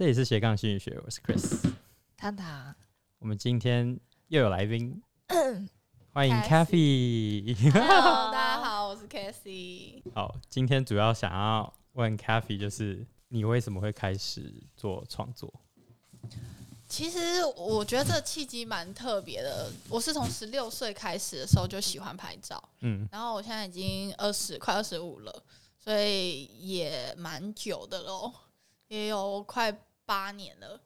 [0.00, 1.74] 这里是斜杠心理学，我是 Chris。
[2.16, 2.74] 糖糖，
[3.18, 4.98] 我们今天又有来宾，
[6.14, 7.70] 欢迎 Cathy Kathy。
[7.70, 10.02] Hello， 大家好，我是 Kathy。
[10.14, 15.52] 好，今天主要想要问 Kathy，就是你为什么会开始做创作？
[16.88, 19.70] 其实我觉得这个契机蛮特别的。
[19.90, 25.42] 我是从十六岁开始的时候就喜欢拍照，嗯然后我现在已经二十快二十五了，
[25.78, 28.32] 所以也蛮久的喽，
[28.88, 29.70] 也有快
[30.10, 30.80] 八年了。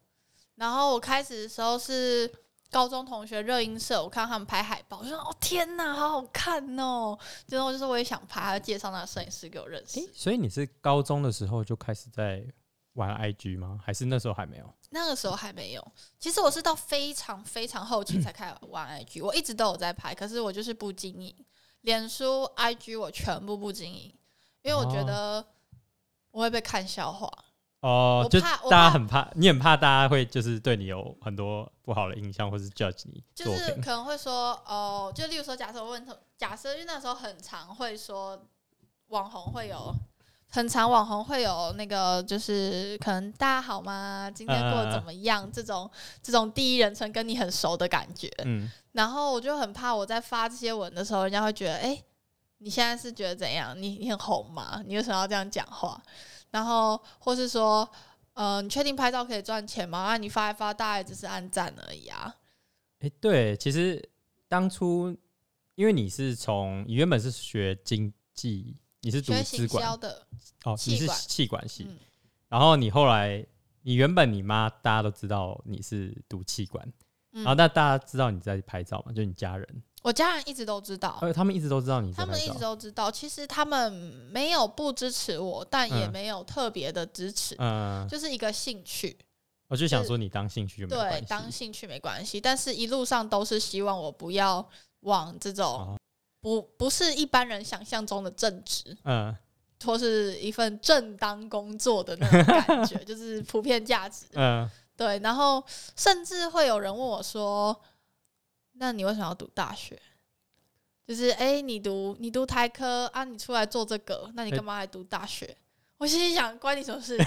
[0.57, 2.31] 然后我开始的时候是
[2.71, 7.19] 高中同学热音社，我看他们拍海报，我就说哦天哪，好好看哦！
[7.47, 9.99] 然后就是我也想拍，他就介绍那个摄影师给我认识。
[9.99, 12.45] 诶，所以你是高中的时候就开始在
[12.93, 13.81] 玩 IG 吗？
[13.83, 14.75] 还是那时候还没有？
[14.91, 21.35] 那个时候还没有，其实我是到非常非常后期才开始玩 IG，我一直都有在拍，可是我就是不经营，
[21.81, 24.15] 脸书、IG 我全部不经营，
[24.63, 25.45] 因为我觉得
[26.31, 27.27] 我会被看笑话。
[27.27, 27.54] 哦，
[27.89, 33.73] 我就怕大家很怕，你很怕大家会就是对你有很多不好的印象，或是 judge 你就是。
[33.83, 38.47] 可能会说哦，就例如说，假设我问他，假设因为那时候很常会说
[39.09, 39.95] 网红会有。
[40.51, 44.31] 很常网红会有那个，就是可能大家好吗？
[44.33, 45.51] 今天过得怎么样？
[45.51, 45.91] 这种
[46.23, 48.31] 这种第一人称跟你很熟的感觉。
[48.45, 52.01] 嗯，然后我就很怕我在发这些文的时候，人家会觉得，哎、
[52.59, 53.75] 你现在是觉得怎样？
[53.77, 54.81] 你你很红吗？
[54.87, 56.01] 你为什么要这样讲话？
[56.55, 57.89] 然后或是说，
[58.35, 59.99] 呃，你确定拍照可以赚钱吗？
[59.99, 62.33] 啊，你发一发，大概只是按赞而已啊。
[63.01, 64.01] 诶，对，其实
[64.47, 65.15] 当初
[65.75, 70.25] 因为你是从你原本是学经济，你是读学资管的，
[70.63, 71.99] 哦，你是气管系，嗯，
[72.49, 73.45] 然后你后来
[73.83, 76.87] 你原本你妈大家都知道你是读气管，
[77.33, 83.11] 然后嗯那大家知道你在拍照嘛，就你家人，我家人一直都知道，呃，他们一直都知道你他们一直，都知道。
[83.11, 83.91] 其实他们
[84.31, 89.17] 没有不支持我，但也嗯没有特别的支持，嗯，就是一个兴趣。
[89.67, 94.65] 我就想说你当兴趣就没关对，系，当兴趣没关系，但是一路上都是希望我不要
[95.01, 95.99] 往这种哦
[96.43, 99.35] 不不是一般人想象中的正职，嗯
[99.87, 104.27] 或是一份正当工作的那种感觉， 就是普遍价值。
[104.35, 105.65] 嗯，对，然后
[105.97, 107.75] 甚至会有人问我说
[108.75, 110.01] ：“那你为什么要读大学？”
[111.07, 115.57] 就是哎、诶你读你读台科啊，你出来做这个，那你干嘛还读大学？
[115.99, 117.17] 我心里想，关你什么事？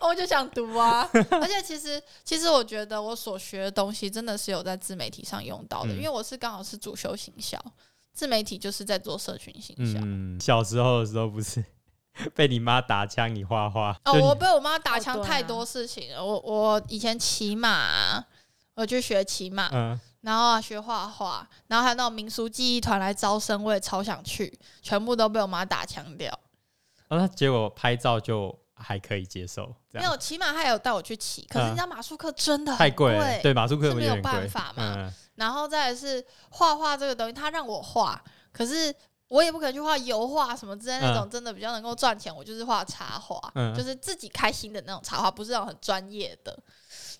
[0.00, 7.58] 我就想读啊，而且其实其实我觉得我所学的东西真的是有在自媒体上用到的，嗯因为我是刚好是主修行销，
[8.12, 9.98] 自媒体就是在做社群行销。
[10.02, 11.64] 嗯，小时候的时候不是
[12.34, 16.22] 被你妈打枪，你画画哦，我被我妈打枪太多事情了。
[16.22, 18.26] 我我以前骑马啊，
[18.74, 19.98] 我去学骑马，嗯。
[20.22, 26.32] 然后啊学画画，然后还有那种民俗技艺团来招生，我也超想去，全部都被我妈打枪掉。
[27.08, 31.68] 然后结果拍照就还可以接受，没有骑马，他有带我去骑，可是嗯。
[31.68, 34.94] 人家马术课真的很太贵了，对，马术课没有办法嘛。
[34.96, 35.12] 嗯。
[35.34, 38.18] 然后再来是画画这个东西，他让我画，
[38.50, 38.94] 可是
[39.28, 42.34] 我也不可能去画油画什么之类那种，真的比较能够赚钱。
[42.34, 43.74] 我就是画插画，嗯。
[43.74, 46.58] 就是自己开心的那种插画，不是那种很专业的。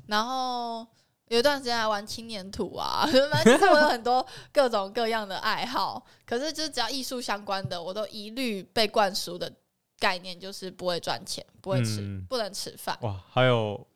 [0.07, 0.87] 然后
[1.29, 9.51] 有一段时间还玩青年土啊， 反正就是我有很多各种各样的爱好，可是就是只要艺术相关的，我都一律被灌输的
[9.99, 12.25] 概念就是不会赚钱，不会吃，嗯。
[12.29, 12.97] 不能吃饭。
[13.01, 13.87] 哇，还有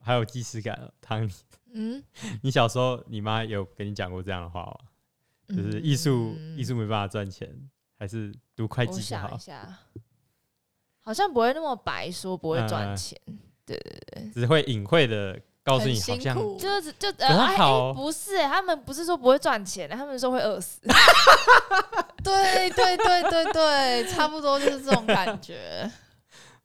[0.00, 1.28] 还有既视感了，汤，
[1.72, 2.02] 嗯，
[2.42, 4.76] 你小时候你妈有跟你讲过这样的话吗？
[5.48, 6.58] 就是艺术嗯。
[6.58, 7.48] 艺术没办法赚钱，
[7.98, 9.28] 还是读会我计就好。
[9.28, 9.38] 想一？
[9.38, 9.78] 下，
[11.00, 12.68] 好像不会那么白说不会嗯。
[12.68, 13.18] 赚钱，
[14.34, 20.80] 只是会隐晦的告诉你，好像辛苦，就是就可是呃哎好哎不是欸他们不是说不会赚钱，他们说会饿死。
[22.22, 25.90] 对对对对对，差不多就是这种感觉。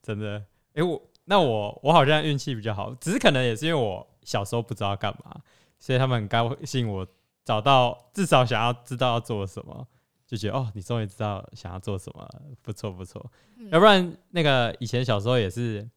[0.03, 0.43] 真的，
[0.73, 5.35] 诶，我那我我好像运气比较好，只是可能也是因为我小时候不知道干嘛，
[5.79, 7.07] 所以他们很高兴我
[7.45, 9.87] 找到至少想要知道要做什么，
[10.27, 12.27] 就觉得哦，你终于知道想要做什么，
[12.61, 13.23] 不错不错。
[13.57, 15.87] 嗯要不然那个以前小时候也是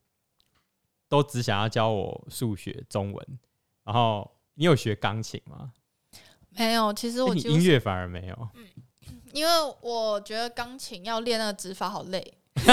[1.12, 3.38] 都只想要教我数学、中文，
[3.84, 5.70] 然后你有学钢琴吗？
[6.48, 8.48] 没有，其实我音乐反而没有，
[9.34, 12.38] 因为我觉得钢琴要练那个指法好累。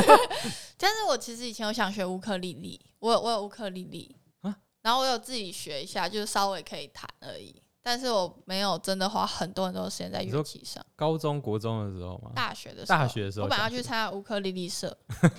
[0.77, 7.61] 但是我其实以前有想学乌克丽丽，我有我有乌克丽丽啊然后我有自己学一下，就是稍微可以弹而已。
[7.81, 10.85] 但是我没有真的花很多很多时间在乐器上。
[10.95, 12.31] 高中国中的时候吗？
[12.35, 14.95] 大学的时候，大学的时候我本来要去参加乌克丽丽社，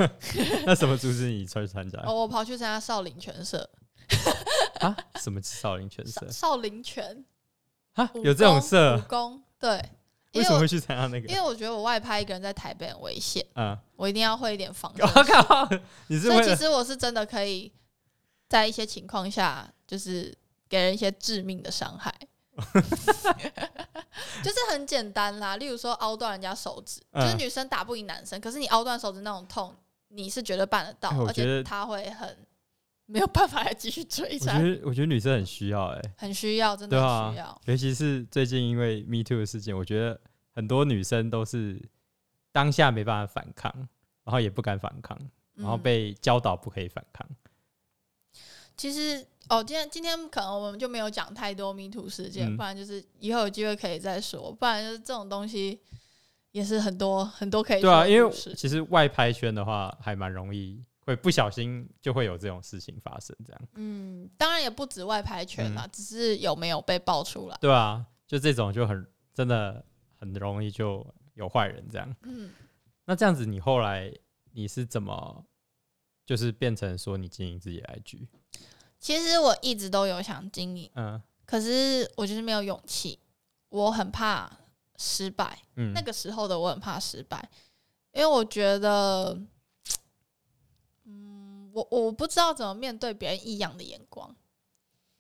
[0.64, 3.68] 那什么阻止你去参加哦，我跑去参加少林拳社，
[4.80, 4.96] 啊？
[5.16, 7.24] 什么少林拳社少少林拳
[7.92, 8.10] 啊？
[8.14, 9.00] 有这种社武？
[9.08, 9.70] 功对，
[10.32, 11.34] 因为什么会去参加那个因？
[11.34, 15.68] 为我觉得我外拍一个人在台北很危险，嗯，我一定要会一点防身 我靠，
[16.06, 17.70] 你是所以其实我是真的可以
[18.48, 20.34] 在一些情况下，就是
[20.68, 22.14] 给人一些致命的伤害，
[24.42, 25.56] 就是很简单啦。
[25.56, 29.74] 例如说凹断人家手指，嗯就是女生打不赢男生，可是你凹断手指那种痛，
[30.08, 32.36] 你是绝对办得到，而哎我觉得且他会很
[33.06, 37.46] 没有办法来继续追我觉战，得我觉得女生很需要哎、很需要，真的对很需要。
[37.46, 40.20] 啊，尤其是最近因为 Me Too 的事件，我觉得
[40.54, 41.80] 很多女生都是
[42.52, 43.72] 当下没办法反抗，
[44.24, 45.18] 然后也不敢反抗，
[45.54, 47.26] 然后嗯被教导不可以反抗。
[48.76, 55.80] 其实哦，今天今天可能我们就没有讲太多 Me Too 事件，嗯不然就是以后有机会可以再说，不然就是这种东西
[56.52, 67.58] 也是很多很多可以对啊，说的因为故事其实外拍圈的话，还蛮容易会不小心就会有这种事情发生，这样嗯，当然也不止外拍圈嗯啦，只是有没有被爆出来。
[67.60, 69.04] 对啊，就这种就很
[69.34, 69.84] 真的
[70.16, 71.04] 很容易就
[71.34, 72.16] 有坏人这样。
[72.22, 72.52] 嗯，
[73.04, 74.12] 那这样子，你后来
[74.52, 75.44] 你是怎么
[76.24, 78.28] 就是变成说你经营自己的 IG？
[79.00, 81.20] 其实我一直都有想经营，嗯。
[81.46, 83.18] 可是我就是没有勇气，
[83.70, 84.48] 我很怕
[84.96, 85.58] 失败。
[85.74, 87.50] 嗯，那个时候的我很怕失败，
[88.12, 89.36] 因为我觉得，
[91.06, 94.32] 嗯，我我不知道怎么面对别人异样的眼光，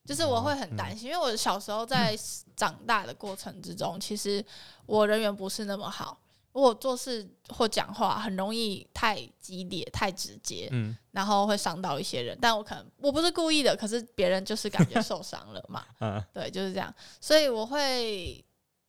[0.04, 2.16] 就是我会很担心，因为我小时候在
[2.54, 4.44] 长大的过程之中，其实
[4.86, 6.16] 我人缘不是那么好，
[6.52, 15.84] 我做事或讲话很容易太激烈、太直接，嗯然后会伤到一些人，但我可能我不是故意的，可是别人就是感觉受伤了嘛。
[16.00, 16.92] 嗯对，就是这样。
[17.20, 18.44] 所以我会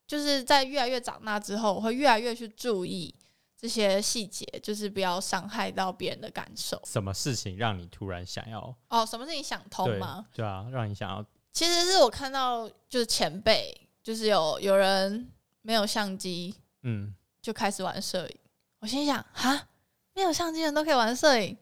[0.08, 3.14] 就是在越来越长大之后，我会越来越去注意
[3.58, 6.82] 这些细节，就是不要伤害到别人的感受。
[6.86, 10.26] 什么事情让你突然想要哦，什么事情想通对吗？
[10.34, 11.24] 对啊，让你想要
[11.54, 15.30] 其实是我看到就是前辈，就是有有人
[15.62, 18.38] 没有相机嗯就开始玩摄影，
[18.80, 19.68] 我心想啊，
[20.14, 21.58] 没有相机的人都可以玩摄影，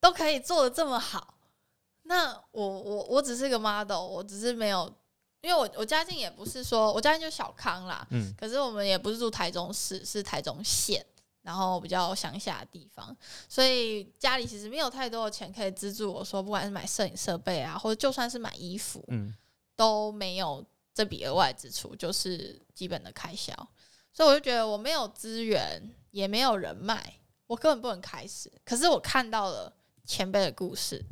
[0.00, 1.34] 都可以做的这么好，
[2.02, 4.92] 那我我我只是个 model，我只是没有，
[5.42, 8.34] 因为我我家境也不是说我家境就小康啦，嗯。
[8.36, 11.04] 可是我们也不是住台中市，是台中县，
[11.42, 13.16] 然后比较乡下的地方，
[13.48, 19.34] 所以家里其实没有太多的钱可以资助我说，不管是买摄影设备啊，或者就算是买衣服，嗯。
[19.76, 20.62] 都没有
[20.92, 23.54] 这笔额外支出，就是基本的开销。
[24.12, 27.14] 所以我就觉得我没有资源，也没有人脉，
[27.46, 28.50] 我根本不能开始。
[28.64, 29.72] 可是我看到了
[30.04, 31.04] 前辈的故事，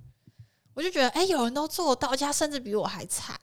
[0.75, 3.39] 我就觉得，哎、有人都做到，而且他甚至比我还惨，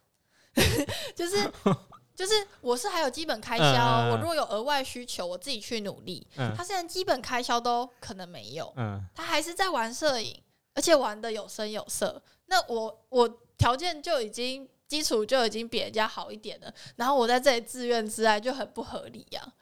[1.15, 1.51] 就是。
[2.15, 6.25] 就是我是还有基本开销，嗯嗯嗯我如果有额外需求，我自己去努力。
[6.37, 10.41] 嗯他现在基本开销都可能没有，嗯他还是在玩摄影，
[10.73, 12.23] 而且玩的有声有色。
[12.45, 19.53] 那我我条件就已经基础就已经比人家好一点了，然后我在这里自怨自艾就很不合理呀、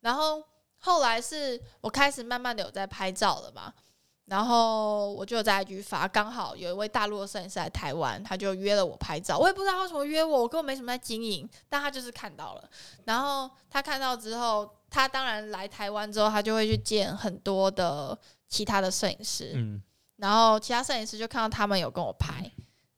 [0.00, 0.42] 然后
[0.78, 3.72] 后来是我开始慢慢的有在拍照了嘛，
[4.26, 12.70] 然后我就在 IG 发，刚好有一位大陆的摄影师来台湾，他就约了我拍照，我也不知道他为什么约我，我根本没什么在经营，但他就是看到了，
[13.04, 18.18] 然后他看到之后，他当然来台湾之后，他就会去见很多的
[18.48, 19.82] 其他的摄影师，嗯
[20.16, 22.50] 然后其他摄影师就看到他们有跟我拍，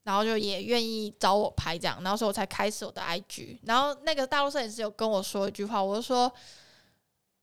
[0.08, 3.58] 然后就也愿意找我拍这样，然后所以我才开始我的 IG。
[3.64, 6.32] 然后那个大陆摄影师有跟我说一句话，我就说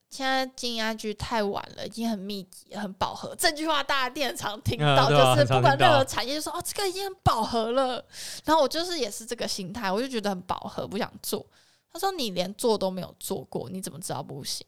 [0.09, 3.35] 现在经营 IG 太晚了，已经很密集、很饱和。
[3.35, 8.03] 这句话大家一定很常听到，就是不管任何产业，就说哦这个已经很饱和了。
[8.45, 11.45] 然后我就是也是这个心态，我就觉得很饱和，不想做。
[11.93, 14.65] 他说你连做都没有做过，你怎么知道不行？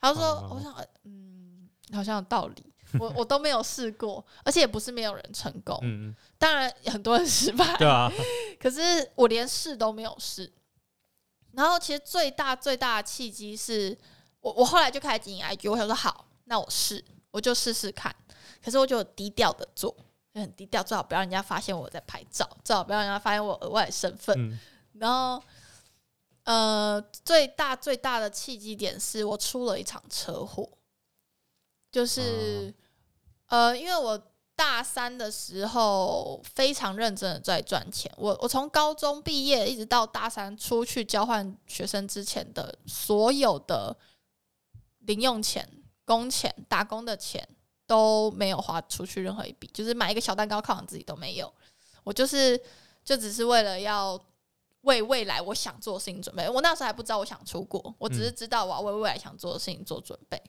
[0.00, 2.71] 他说，哦我想，嗯，好像有道理。
[3.00, 8.10] 我我都没有试过，而且也不是没有人成功，嗯，当然很多人失败，对啊，
[8.60, 10.52] 可是我连试都没有试。
[11.52, 13.96] 然后其实最大最大的契机是
[14.40, 18.14] 我我后来就开始经营 IG，我想说好，那我试，我就试试看。
[18.64, 19.94] 可是我就低调的做，
[20.32, 24.36] 就很低调，最好不要人家发现我在拍照，最好不要让人家发现我额外的身份。
[24.38, 24.58] 嗯
[24.98, 25.42] 然后，
[26.44, 30.68] 呃，最大最大的契机点是我出了一场车祸，
[31.90, 32.72] 就是、
[33.52, 34.18] 呃，因为我
[34.56, 43.94] 大三的时候非常认真的在赚钱，我我从高中毕业一直到大三出去交换学生之前的所有的
[45.00, 45.68] 零用钱、
[46.06, 47.46] 工钱、打工的钱
[47.86, 51.52] 都没有花出去任何一笔，就是买一个小蛋糕犒赏自己都没有，
[52.04, 52.58] 我就是
[53.04, 54.18] 就只是为了要
[54.82, 56.48] 为未来我想做的事情准备。
[56.48, 60.40] 我那时候还不知道我想出国，我只是知道我要为未来想做的事情做准备。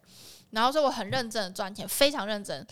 [0.52, 2.66] 然后说我很认真的赚钱，非常认真。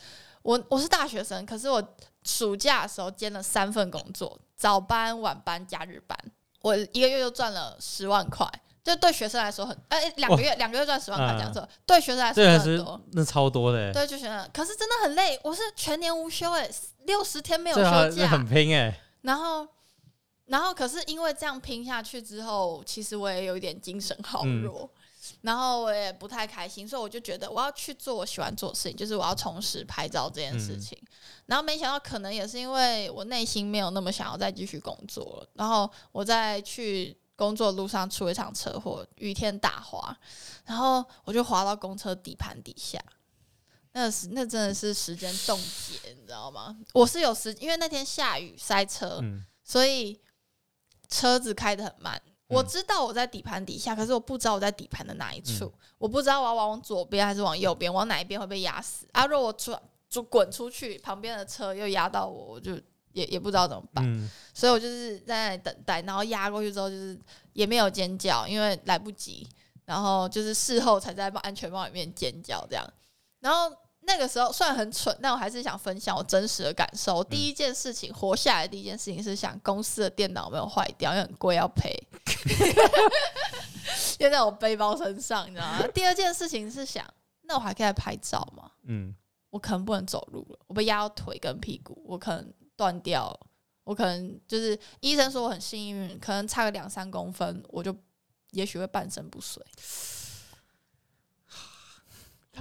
[0.44, 1.82] 我我是大学生，可是我
[2.24, 6.18] 暑假的时候兼了三份工作，早班、晚班、假日班，
[6.62, 8.48] 我一个月就赚了十万块。
[8.84, 13.00] 就对学生来说很，哎、两个月两个月赚十万块嗯这样子，对学生来说很多。
[13.12, 15.40] 那超多的欸，对，就学生，可是真的很累。
[15.44, 16.68] 我是全年无休哎、
[17.06, 19.68] 六十天没有休假，这很拼哎，然后，
[20.52, 24.90] 然后可是因为这样拼下去之后，其实我也有一点精神好嗯弱，
[25.40, 31.02] 然后我也不太开心，所以我就觉得我要去做我喜欢做的事情，就是我要重拾拍照这件事情。
[31.46, 40.14] 然后没想到，可能也是因为我内心没有那么想要再继续工作了，然后我在去工作路上出了一场车祸，雨天打滑，
[40.66, 43.02] 然后我就滑到公车底盘底下。
[43.94, 46.78] 那是 那真的是时间冻结，你知道吗？
[46.94, 50.20] 我是有时，因为那天下雨塞车，嗯所以
[51.12, 52.20] 车子开得很慢。
[52.26, 59.08] 嗯我知道我在底盘底下，可是我不知道我在底盘的哪一处，嗯我不知道我要往左边还是往右边，往哪一边会被压死。
[59.14, 59.74] 啊，如果我出
[60.10, 62.74] 就滚出去，旁边的车又压到我，我就
[63.14, 64.04] 也也不知道怎么办。
[64.06, 67.18] 嗯所以我就是在那里等待，然后压过去之后，就是
[67.54, 69.48] 也没有尖叫，因为来不及，
[69.86, 72.86] 然后就是事后才在安全帽里面尖叫这样。
[73.40, 77.24] 然后那个时候虽然很蠢，但我还是想分享我真实的感受。
[77.24, 81.92] 第一件事情活下来，的第一件事情是想公司的电脑没有坏掉，因为很贵要赔，
[84.20, 85.88] 因为在我背包身上，你知道吗？
[85.94, 87.06] 第二件事情是想，
[87.44, 88.72] 那我还可以拍照吗？
[88.84, 89.16] 嗯
[89.52, 93.40] 我可能不能走路了，我被压到腿跟屁股，我可能断掉了，
[93.84, 97.94] 我可能就是医生说我很幸运，可能差个两三公分，我就
[98.52, 99.82] 也许会半身不遂，他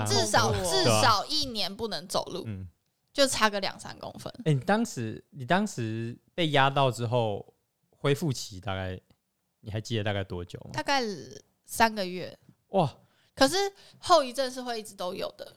[0.07, 2.69] 至少至少一年不能走路，嗯，
[3.13, 4.33] 就差个两三公分。
[4.45, 7.55] 哎，你当时你当时被压到之后，
[7.91, 9.01] 恢复期大概
[9.61, 10.83] 你还记得大概多久吗大？
[10.83, 11.03] 概
[11.67, 12.37] 三个月，
[12.69, 12.97] 哇，
[13.35, 13.57] 可是
[13.99, 15.57] 后遗症是会一直都有的。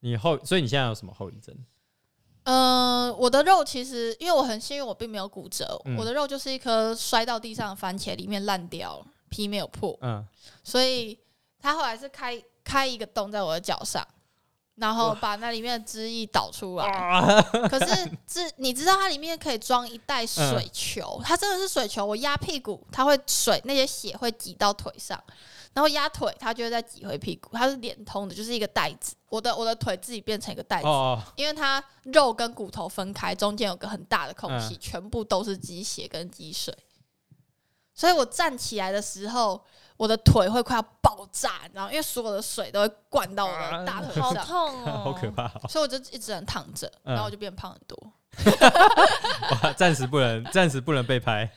[0.00, 1.56] 你后所以你现在有什么后遗症？
[2.44, 10.26] 嗯、我的肉其实因为我很幸运，我并没有骨折，嗯我的肉就是一颗摔到地上的番茄，里面烂掉了，皮没有破，嗯
[10.62, 11.18] 所以
[11.58, 14.04] 他后来是开开一个洞在我的脚上，
[14.76, 16.86] 然后把那里面的汁液导出来。
[16.90, 22.04] 啊， 可是汁，你知道它里面可以装一袋嗯水球，它真的是水球。
[22.04, 25.22] 我压屁股，它会水那些血会挤到腿上，
[25.72, 27.50] 然后压腿，它就会再挤回屁股。
[27.52, 29.14] 它是连通的，就是一个袋子。
[29.28, 36.76] 我的我的腿自己变成一个袋子，哦，因为它肉跟骨头分开，中间有个很大的空隙，嗯全部都是积血跟积水。
[37.96, 39.64] 所以我站起来的时候，
[39.96, 41.88] 我的腿会快要爆炸，你知道？
[41.90, 45.68] 因为所有的水都会灌到我的大腿好上，痛 哦，好可怕哦！
[45.68, 48.12] 所以我就一直能躺着，嗯然后我就变胖很多。
[49.62, 51.48] 哇，暂时不能，暂时不能被拍。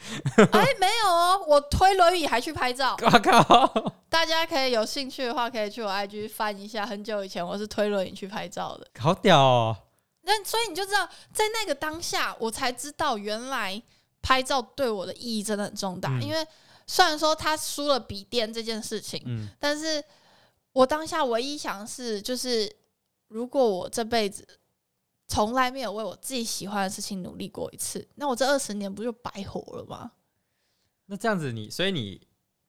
[0.51, 2.95] 哎，没有哦，我推轮椅还去拍照。
[3.01, 3.93] 我靠！
[4.09, 8.87] 大家可以有兴趣的话，可以去我 IG 翻一下，很久以前我是推轮椅去拍照的。
[8.99, 9.75] 好屌哦！
[10.21, 13.81] 那所以你就知道，在那个当下，我才知道原来
[14.21, 16.09] 拍照对我的意义真的很重大。
[16.11, 16.45] 嗯因为
[16.87, 20.03] 虽然说他输了笔电这件事情，嗯但是
[20.71, 22.73] 我当下唯一想的是，就是
[23.27, 24.59] 如果我这辈子
[25.27, 30.13] 从来没有为我自己喜欢的事情努力过一次，那我这二十年不就白活了吗？
[31.07, 32.25] 那这样子你，所以你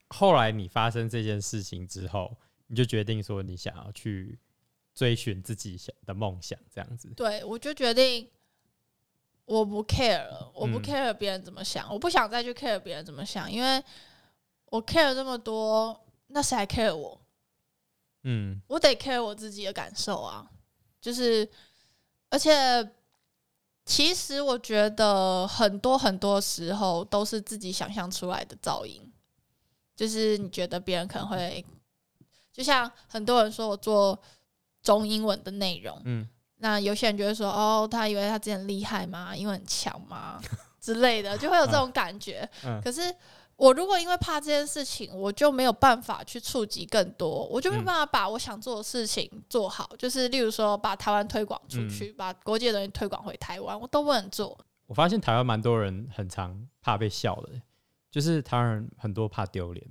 [0.08, 4.38] 后来你发生这件事情之后，你就决定说你想要去
[4.94, 7.08] 追寻自己想的梦想，这样子。
[7.16, 8.28] 对，我就决定
[9.44, 13.82] 我不 care 了，我不嗯 care 别人怎么想，我不想再去 care 别人怎么想，因为
[14.70, 17.20] 我 care 这么多，那谁还 care 我？
[18.24, 20.50] 嗯我得 care 我自己的感受啊，
[21.00, 21.48] 就是，
[22.30, 22.52] 而且
[23.84, 29.00] 其实我觉得很多很多时候都是自己想象出来的噪音，
[29.96, 31.64] 就是你觉得别人可能会，
[32.52, 34.20] 就像很多人说我做
[34.82, 39.34] 中英文的内容，嗯那有些人就会说，哦，他以为他之前厉害吗？
[39.34, 40.42] 英文很强吗？
[40.80, 42.48] 之类的，就会有这种感觉。
[42.64, 43.14] 嗯可是
[43.58, 49.90] 我如果因为怕这件事情，我就没有办法去触及更多，我就没有嗯办法把我想做的事情做好。
[49.98, 54.56] 就是例如说，把台湾推广出嗯去，把国际的东西推广回台湾，我都不能做。
[54.86, 57.60] 我发现台湾蛮多人很常怕被笑的，
[58.12, 59.84] 就是台湾人很多怕丢脸。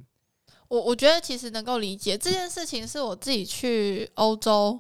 [0.70, 4.80] 我我觉得其实能够理解这件事情，是我自己去欧洲，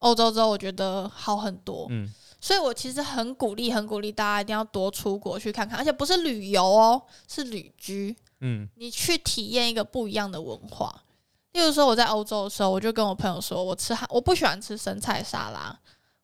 [0.00, 1.86] 欧洲之后，我觉得好很多。
[1.88, 11.02] 嗯所以我其实很鼓励，很鼓励大家一定要多出国去看看，而且不是旅游哦，是旅居，嗯你去体验一个不一样的文化。
[11.52, 15.76] 例如说，我在欧洲的时候，我就跟我朋友说，我吃汉，我不喜欢吃生菜沙拉，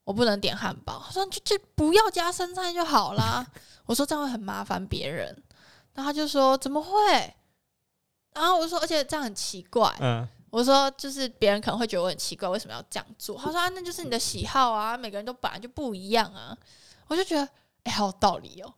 [0.05, 1.03] 我不能点汉堡。
[1.05, 3.45] 他说就就不要加生菜就好啦。
[3.87, 5.27] 我说这样会很麻烦别人，
[5.95, 7.35] 然后他就说怎么会？
[8.35, 9.93] 然后我就说，而且这样很奇怪。
[10.01, 13.37] 嗯我说，就是别人可能会觉得我很奇怪，为什么要这样做？
[13.37, 16.57] 他说啊，那就是你的喜好啊，每个人都本来就不一样啊。
[17.09, 17.49] 我就觉得，
[17.83, 18.73] 哎、好有道理哦，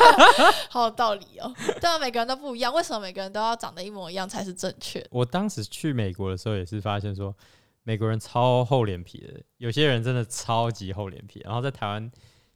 [0.70, 1.54] 好有道理哦。
[1.80, 5.06] 对啊，每个人都不一样，为什么每个人都要长得一模一样才是正确？
[5.10, 7.34] 我当时去美国的时候也是发现说，
[7.82, 12.10] 美国人超厚脸皮的，有些人真的超级厚脸皮，然后在台湾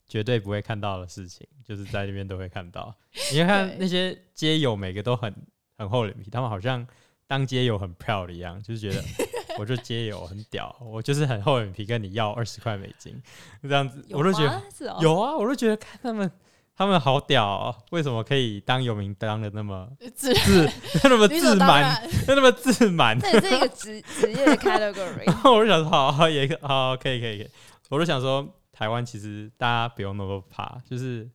[0.09, 2.95] 绝对不会看到的事情，就是在那边都会看到。
[3.33, 5.35] 你看那些街友，每个都很
[5.77, 6.87] 很厚脸皮，他们好像
[7.33, 9.03] 当街友很 proud 一样，就是觉得
[9.59, 13.19] 我就街友很屌，我就是很厚脸皮跟你要二十块美金
[13.63, 14.51] 这样子，我都觉得
[14.91, 16.31] 哦，有啊，我都觉得看他们。
[16.75, 20.69] 他们好屌、哦，为什么可以当游民当的那么自自
[21.05, 23.17] 那么自满，那么自满？
[23.21, 25.37] 这是一个职 职业的 category 然。
[25.37, 27.51] 后我就想说，好，好也可好，可以，可以，可以。
[27.91, 31.31] 我就想说，台湾其实大家不用那么怕，就是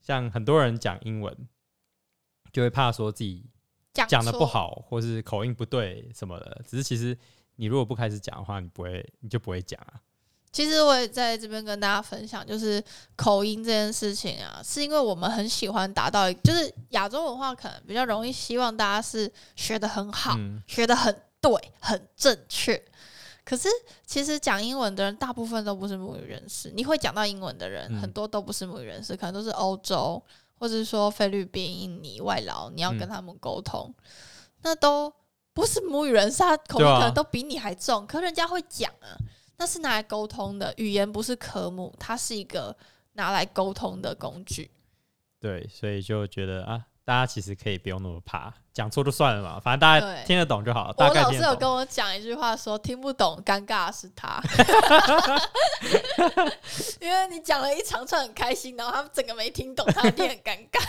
[0.00, 1.36] 像很多人讲英文，
[2.50, 3.44] 就会怕说自己
[3.94, 4.44] 讲讲的不。
[4.44, 6.60] 好，或是口音不对什么的。
[6.68, 7.16] 只是其实
[7.56, 9.94] 你如果不开始讲的话，你不会，你就不会讲啊。
[10.52, 12.80] 其实我也在这边跟大家分享，就是
[13.16, 22.80] 口音这件事情啊，是因为我们很喜欢达到，就是亚洲文化可能比较容易希望大家是学的很好，嗯，学的很对，很正确。
[23.44, 23.68] 可是
[24.06, 30.22] 其实讲英文的人大部分都不是母语人士，你会讲到英文的人、嗯很多都不是母语人士，可能都是欧洲
[30.64, 33.94] 或者是说菲律宾、印尼外劳，你要跟嗯他们沟通，
[34.62, 35.12] 那都
[35.52, 39.12] 不是母语人士，他口音可能都比你还重，可人家会讲啊，
[39.58, 42.74] 那是拿来沟通的，语言不是科目，它是一个
[43.12, 44.70] 拿来沟通的工具。
[45.38, 51.42] 对，所以就觉得啊，大家其实可以不用那么怕，讲错就算了嘛，反正大家对听得懂就好，大我老师。
[51.42, 54.40] 有跟我讲一句话说听不懂，尴尬的是他，
[57.00, 60.80] 因为你讲了一长串很开心，然后他们整个没听懂，他一定很尴尬。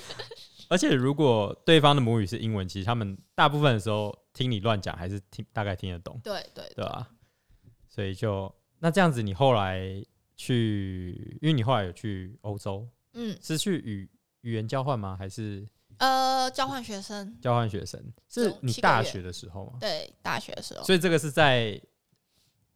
[0.68, 6.20] 而且如果对方的母语是英文，其实他们大部分的时候听你乱讲，还是听大概听得懂。
[6.22, 7.08] 对对对吧、
[7.88, 9.80] 所以就那这样子，你后来
[10.36, 14.08] 去，因为你后来有去欧洲，嗯是去语
[14.42, 15.16] 语言交换吗？
[15.18, 15.66] 还是
[15.98, 18.00] 呃，交换学生，交换学生？
[18.28, 19.78] 是你大学的时候吗？
[19.80, 21.80] 对，大学的时候，所以这个是在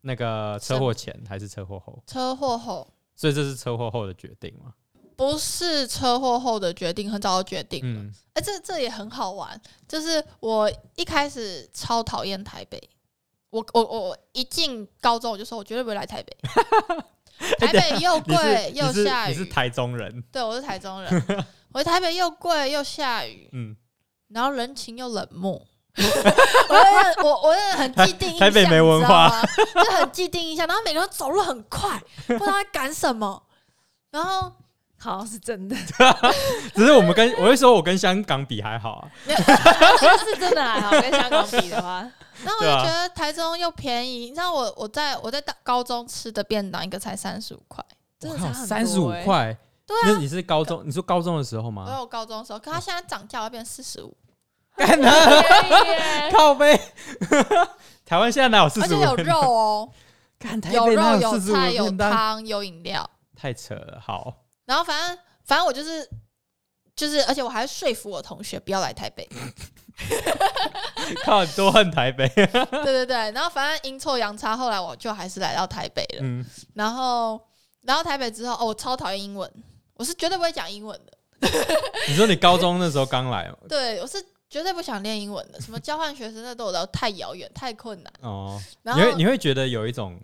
[0.02, 2.02] 那个车祸前还是车祸后？
[2.06, 4.75] 车祸后所以这是车祸后的决定吗？
[5.16, 8.02] 不是车祸后的决定，很早就决定了。
[8.02, 12.79] 嗯，哎、这这也很好玩，就是我一开始超讨厌台北，
[13.48, 16.37] 我我我一进高中我就说我绝对不会来台北，
[17.59, 21.25] 台北又贵又下雨，你是台中人，对我是台中人，
[21.72, 23.77] 我台北又贵又下雨，嗯，
[24.29, 25.66] 然后人情又冷漠。
[26.68, 29.42] 我我我真的很既定印象，台北没文化。
[29.75, 30.66] 就很既定印象。
[30.66, 33.42] 然后每个人走路很快，不知道在赶什么。
[34.11, 34.53] 然后
[34.98, 35.76] 好像是真的，
[36.74, 39.11] 只是我们跟我会说，我跟香港比还好啊。
[39.28, 42.09] 是真的还好，跟香港比的话，
[42.44, 47.85] 那我就觉得台中又便宜，你知道我我在我在大高中吃的便当一个才三十五块，
[48.18, 49.56] 真的差很多三十五欸块。
[49.87, 50.82] 对那你是高中？
[50.85, 51.96] 你说高中的时候我吗？
[51.98, 54.16] 有高中的时候，可它现在涨价要变四十五，
[54.74, 56.76] 干便宜耶靠背。
[58.04, 58.98] 台湾现在哪有四十五？
[58.98, 59.88] 而且有肉哦，
[60.72, 64.00] 有肉有菜有汤有饮料，太扯了。
[64.04, 64.35] 好，
[64.66, 66.07] 然后反正反正我就是
[66.94, 69.26] 就是，而且我还说服我同学不要来台北，
[71.24, 72.29] 靠，多恨台北。
[72.37, 76.20] 对对对，然后反正阴错阳差，后来我就还是来到台北了。
[76.20, 77.40] 嗯，然后，
[77.83, 79.50] 然后台北之后，哦，我超讨厌英文，
[79.94, 81.12] 我是绝对不会讲英文的。
[82.09, 84.16] 你说你高中那时候刚来哦 对，我是
[84.48, 85.61] 绝对不想练英文的。
[85.61, 88.12] 什么交换学生，那对我来说太遥远、太困难。
[88.22, 90.18] 哦，你会你会觉得有一种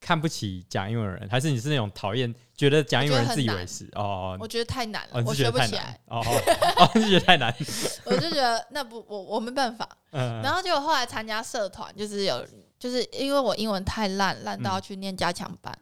[0.00, 3.90] 看不起讲英文的人，还是你是那种讨厌觉得讲英文人自以为是？
[3.96, 6.00] 哦我觉得太难了，我学不起来难。
[6.06, 7.52] 哦哦哦，你觉得太难。
[8.06, 9.88] 我就觉得那不，我我没办法。
[10.12, 12.46] 嗯，然后结果后来参加社团，就是有，
[12.78, 15.76] 就是因为我英文太烂，烂到嗯要去念加强班。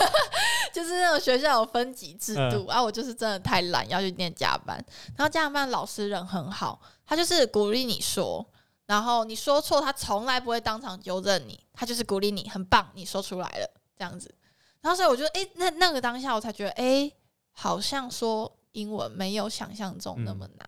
[0.72, 4.82] 就是那种学校有分级制度，嗯啊，我就是真的太懒，要去念加班。
[5.14, 8.46] 然后加强班老师人很好，他就是鼓励你说，
[8.86, 14.34] 然后你说错，他从来不会当场纠正你，他就是鼓励你，很棒，你说出来了这样子。
[14.88, 17.12] 然后所以我觉得，哎、那那个当下我才觉得，哎、
[17.52, 20.66] 好像说英文没有想象中那么难。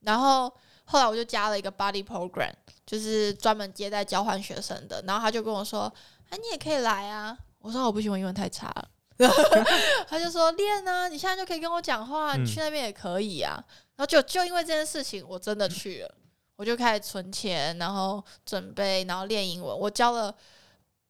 [0.00, 0.50] 然后
[0.86, 2.50] 后来我就加了一个 body program，
[2.86, 5.04] 就是专门接待交换学生的。
[5.06, 5.92] 然后他就跟我说
[6.30, 8.88] ：“哎、你也可以来啊。”我说：“我不喜欢英文太差了。
[10.08, 13.62] ”他就说：“练啊，你现在就可以跟我讲话，你嗯去那边也可以啊。
[13.96, 16.14] 然后就就因为这件事情，我真的去了，
[16.56, 19.78] 我就开始存钱，然后准备，然后练英文。
[19.78, 20.34] 我教了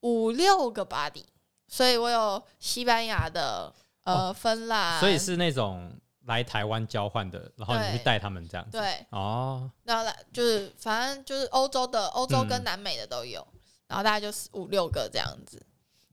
[0.01, 1.25] 五六个 body，
[1.73, 3.73] 所以我有西班牙的、
[4.05, 5.91] 呃、芬兰，所以是那种
[6.27, 8.79] 来台湾交换的，然后你对去带他们这样子。
[8.79, 13.43] 对，哦，然后来就是反正就是欧洲的、欧洲跟嗯南美的都有，
[13.89, 15.65] 然后大概就是五六个这样子。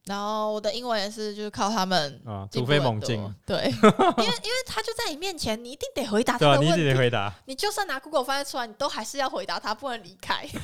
[0.06, 6.86] 然后我的英文也是就是靠他们啊，进突飞很猛进，，对， 因为因为他就在你面前，你一定得回答对啊，你一他的问题。
[6.86, 7.34] 定得回答。
[7.48, 10.48] 你就算拿 Google 翻译出来，你都还是要回答他，不能离开。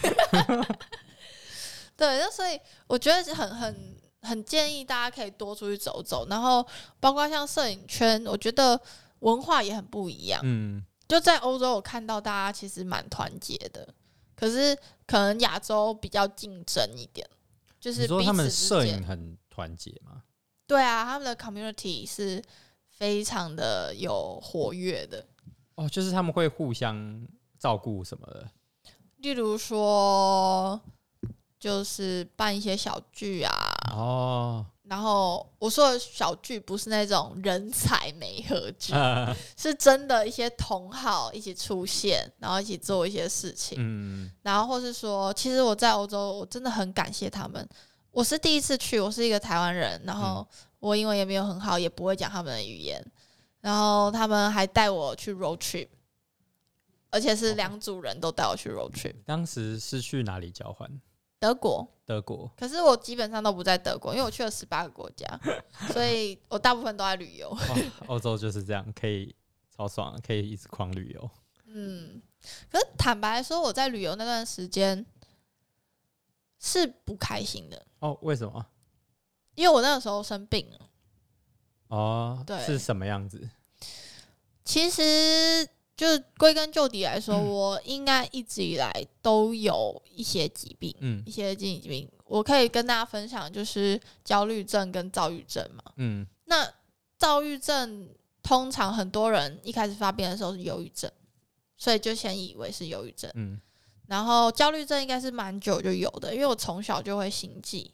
[1.98, 3.95] 对，那所以我觉得是很很
[4.26, 6.66] 很建议大家可以多出去走走，然后
[7.00, 8.80] 包括像摄影圈，我觉得
[9.20, 10.42] 文化也很不一样。
[10.44, 13.88] 嗯，就在欧洲，我看到大家其实蛮团结的，
[14.36, 17.26] 可是可能亚洲比较竞争一点，
[17.80, 20.24] 就是你说他们摄影很团结吗？
[20.68, 22.44] 对啊，他们的 community 是
[22.90, 25.26] 非常的有活跃的。
[25.76, 27.28] 哦，就是他们会互相
[27.60, 28.50] 照顾什么的。
[29.18, 30.80] 例如说，
[31.60, 33.52] 就是办一些小剧啊，
[33.92, 47.68] 哦，然后我说的小聚不是那种人才没合剧，嗯是真的一些同好一起出现，然后一起做一些事情，嗯，然后或是说，其实我在欧洲，我真的很感谢他们。
[48.12, 50.48] 我是第一次去，我是一个台湾人，然后
[50.80, 53.04] 我英文也没有很好，也不会讲他们的语言，
[53.60, 55.90] 然后他们还带我去 road trip，
[57.10, 60.90] 而且是两组人都带我去 road trip，当时是去哪里交换？
[61.46, 61.88] 德国。
[62.06, 62.52] 德国。
[62.58, 65.28] 可是我基本上都不在德国，因为我去了十八个国家，
[65.94, 67.50] 所以我大部分都在旅游。
[67.50, 67.58] 哦
[68.08, 69.36] 欧洲就是这样，可以
[69.76, 71.30] 超爽，可以一直狂旅游。
[71.66, 72.22] 嗯，
[72.72, 75.06] 可是坦白说，我在旅游那段时间
[76.60, 78.66] 是不开心的，哦，为什么？
[79.56, 80.90] 因为我那个时候生病了。
[81.88, 83.50] 哦，对是什么样子？
[84.64, 92.10] 其实就是归根究底来说，嗯我应该一直以来都有一些疾病，嗯一些心理疾病。
[92.26, 95.84] 我可以跟大家分享，就是焦虑症跟躁郁症嘛。
[95.98, 96.68] 嗯那
[97.18, 98.10] 躁郁症
[98.44, 101.10] 通常很多人一开始发病的时候是忧郁症，
[101.78, 103.32] 所以就先以为是忧郁症。
[103.36, 103.60] 嗯
[104.08, 107.92] 然后焦虑症应该是蛮久就有的，因为我从小就会心悸，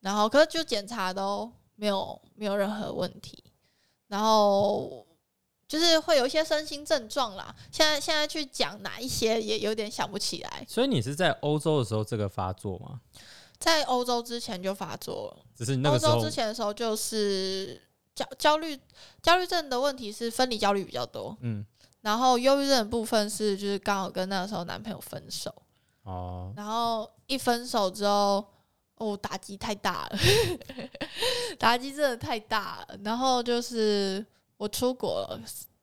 [0.00, 3.44] 然后可是就检查都没有没有任何问题，
[4.06, 5.06] 然后
[5.68, 7.54] 就是会有一些身心症状啦。
[7.70, 13.00] 现在现在去讲哪一些也有点想不起来，所以你是在欧洲的时候这个发作吗？
[13.58, 15.44] 在欧洲之前就发作了。
[15.54, 17.80] 只是你那欧洲之前的时候就是
[18.14, 18.78] 焦焦虑
[19.20, 21.66] 焦虑症的问题是分离焦虑比较多，嗯
[22.00, 25.52] 然后忧郁症的部分是就是刚好跟那个时候男朋友分手，
[26.04, 28.46] 哦然后一分手之后，
[28.94, 30.18] 哦，打击太大了，
[31.58, 32.96] 打击真的太大了。
[33.02, 34.24] 然后就是
[34.58, 35.40] 我出国了，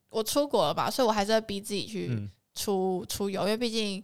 [0.09, 4.03] 我出国了吧，所以我还是要逼自己去嗯出、出游，因为毕竟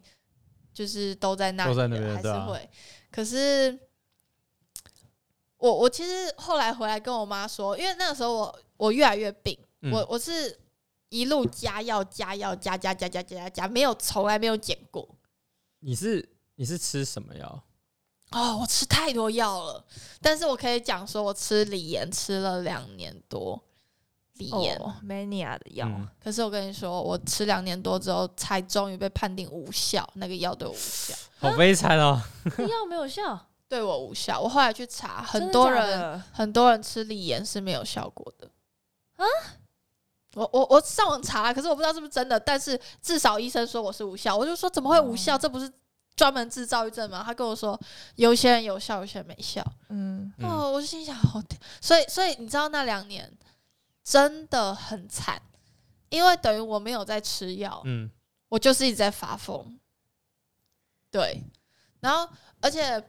[0.73, 2.69] 就是都在那里都在那了边对啊还是会。
[3.11, 3.77] 可是
[5.57, 10.59] 我我其实后来回来跟我妈说，因为那个时候我我越来越病，嗯我我是
[11.09, 15.07] 一路加药加药加加加加加加加，没有从来没有减过。
[15.79, 17.63] 你是你是吃什么药？
[18.31, 19.85] 哦，我吃太多药了，
[20.21, 23.61] 但是我可以讲说，我吃锂盐吃了两年多，
[24.35, 24.77] 锂盐。
[24.77, 32.21] 哦，mania 的药，嗯可是我跟你说，我吃两年多之后，才终于被判定无效，那个药对我无效，好悲惨哦。
[32.57, 34.39] 那药没有效，对我无效。
[34.39, 38.49] 我后来去查，很多人的很多人吃锂盐是没有效果的
[39.17, 39.25] 啊。
[40.35, 45.37] 我我我上网查，可是我不知道是不是真的，但是至少医生说我是无效，我就说怎么会无效？
[45.37, 45.69] 这不是
[46.15, 47.21] 专门治躁郁症吗？
[47.25, 47.77] 他跟我说
[48.15, 49.61] 有些人有效，有些人没效。
[49.89, 51.43] 嗯，嗯哦，我就心想，哦，
[51.81, 53.29] 所以所以你知道那两年
[54.03, 55.41] 真的很惨，
[56.09, 58.09] 因为等于我没有在吃药，嗯。
[58.49, 59.79] 我就是一直在发疯。
[61.09, 61.41] 对，
[62.01, 63.01] 然后而且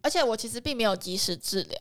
[0.00, 1.80] 而且我其实并没有及时治疗，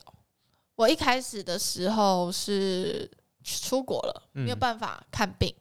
[0.73, 3.07] 我一开始的时候是
[3.43, 5.55] 出国了，没有嗯办法看病，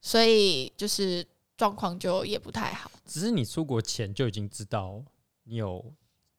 [0.00, 2.88] 所以就是状况就也不太好。
[3.04, 5.02] 只是你出国前就已经知道
[5.42, 5.92] 你有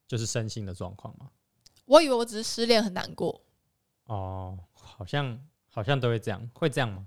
[0.08, 1.30] 就是身心的状况吗？
[1.84, 3.42] 我以为我只是失恋很难过，
[4.06, 5.38] 哦，好像
[5.74, 7.06] 好像都会这样，会这样吗？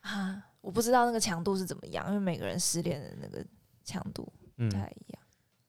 [0.00, 3.44] 啊，我不知道那个强度是怎么样，因为每个人失恋的那个
[3.84, 5.22] 强度嗯不，太一样。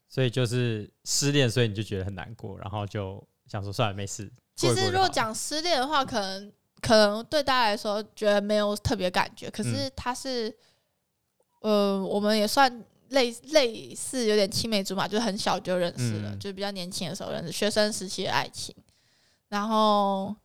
[0.10, 4.32] 所以就是失恋，所以你就觉得很难过，然后就想说算了，没事。
[4.56, 10.56] 其实如果讲失恋的话，可能可能对大家来说觉得没有特别感觉，可嗯是他是，
[11.62, 18.74] 呃，我们也算类类似有点青梅竹马，就是很小就认识了，嗯就是比较年轻的时候认识，学生时期的爱情，
[19.50, 20.36] 然后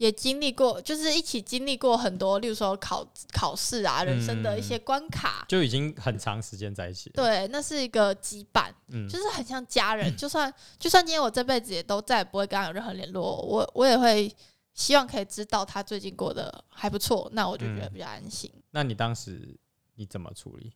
[0.00, 5.44] 也经历过，就是一起经历过很多，例如说考考试啊，人生的一些关卡。
[5.46, 7.12] 就已经很长时间在一起了。
[7.16, 10.10] 对，那是一个羁绊，嗯，就是很像家人。
[10.16, 14.34] 就算就算今天我这辈子也都再也不会跟他有任何联络，我我也会
[14.72, 18.50] 希望可以知道他最近过得还不错，那我就觉得嗯比较安心。
[18.70, 19.54] 那你当时
[19.96, 20.72] 你怎么处理？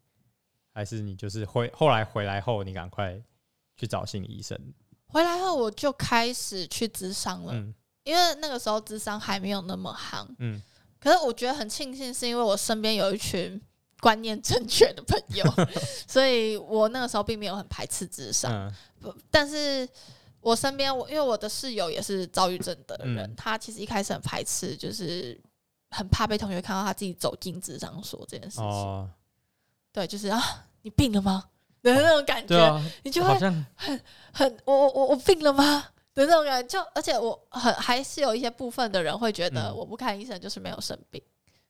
[0.70, 3.18] 还是你就是回后来回来后，你赶快
[3.74, 4.60] 去找心理医生？
[5.06, 10.24] 回来后我就开始去咨商了，嗯因为那个时候智商还没有那么夯。
[10.38, 10.62] 嗯
[11.00, 13.60] 可是我觉得很庆幸，是因为我身边有一群
[14.00, 15.44] 观念正确的朋友，
[16.08, 18.50] 所以我那个时候并没有很排斥智商。
[18.50, 19.86] 嗯不，但是
[20.40, 25.38] 我身边我因为我的室友也是躁郁症的人，嗯他其实一开始很排斥，就是
[25.90, 28.64] 很怕被同学看到他自己走进智商所这件事情。
[28.64, 29.10] 哦，
[29.92, 30.40] 对，就是啊，
[30.80, 31.50] 你病了吗？
[31.82, 33.66] 的那种感觉，啊，你就会很
[34.32, 35.86] 很我我我我病了吗？
[36.14, 41.20] 的那种感觉，就而且我很还是有一些部分的人会觉得嗯我不看医生就是没有生病，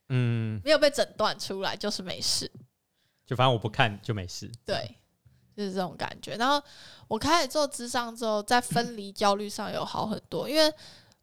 [0.09, 2.49] 嗯，没有被诊断出来就是没事。
[3.25, 4.51] 就反正我不看就没事。
[4.63, 4.95] 对，
[5.57, 6.35] 就是这种感觉。
[6.35, 6.61] 然后
[7.07, 10.47] 我开始做智商之后，在分离焦虑上有好很多。
[10.47, 10.71] 因为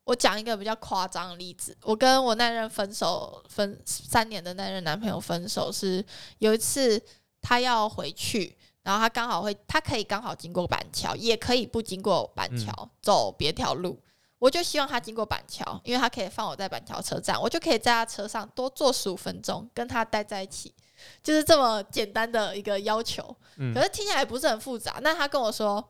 [0.03, 6.05] 我讲一个比较夸张的例子，我跟我那任分手分三年的那任男朋友分手是
[6.39, 7.01] 有一次
[7.41, 8.59] 他要回去。
[8.83, 13.99] 然后他刚好会，他可以刚好经过板桥，也可以不经过板桥，走别条路。
[14.39, 20.75] 我就希望他经过板桥，因为他可以放我在板桥车站，我就可以在他车上多坐十五分钟，跟他待在一起，
[21.23, 23.37] 就是这么简单的一个要求。
[23.57, 24.99] 嗯可是听起来不是很复杂。
[25.01, 25.89] 那他跟我说，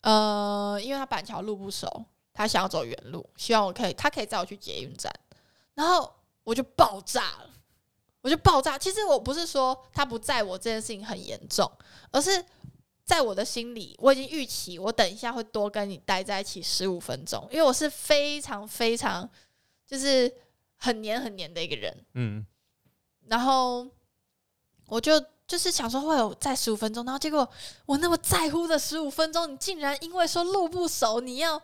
[0.00, 2.04] 呃，因为他板桥路不熟，
[2.34, 5.12] 他想要走原路，希望我可以，他可以载我去捷运站。
[5.74, 7.50] 然后我就爆炸了，
[8.20, 8.78] 我就爆炸。
[8.78, 11.70] 其实我不是说他不在我这件事情很严重，
[12.10, 12.44] 而是
[13.04, 19.28] 在我的心里，我已经预期我等一下会多跟你待在一起十五分钟，因为我是非常非常
[19.86, 20.30] 就是
[20.76, 22.04] 很黏很黏的一个人。
[22.14, 22.44] 嗯
[23.28, 23.86] 然后
[24.86, 27.48] 我就就是想说会有在十五分钟，然后结果
[27.86, 31.60] 我那么在乎的十五分钟，你竟然因为说路不熟，你要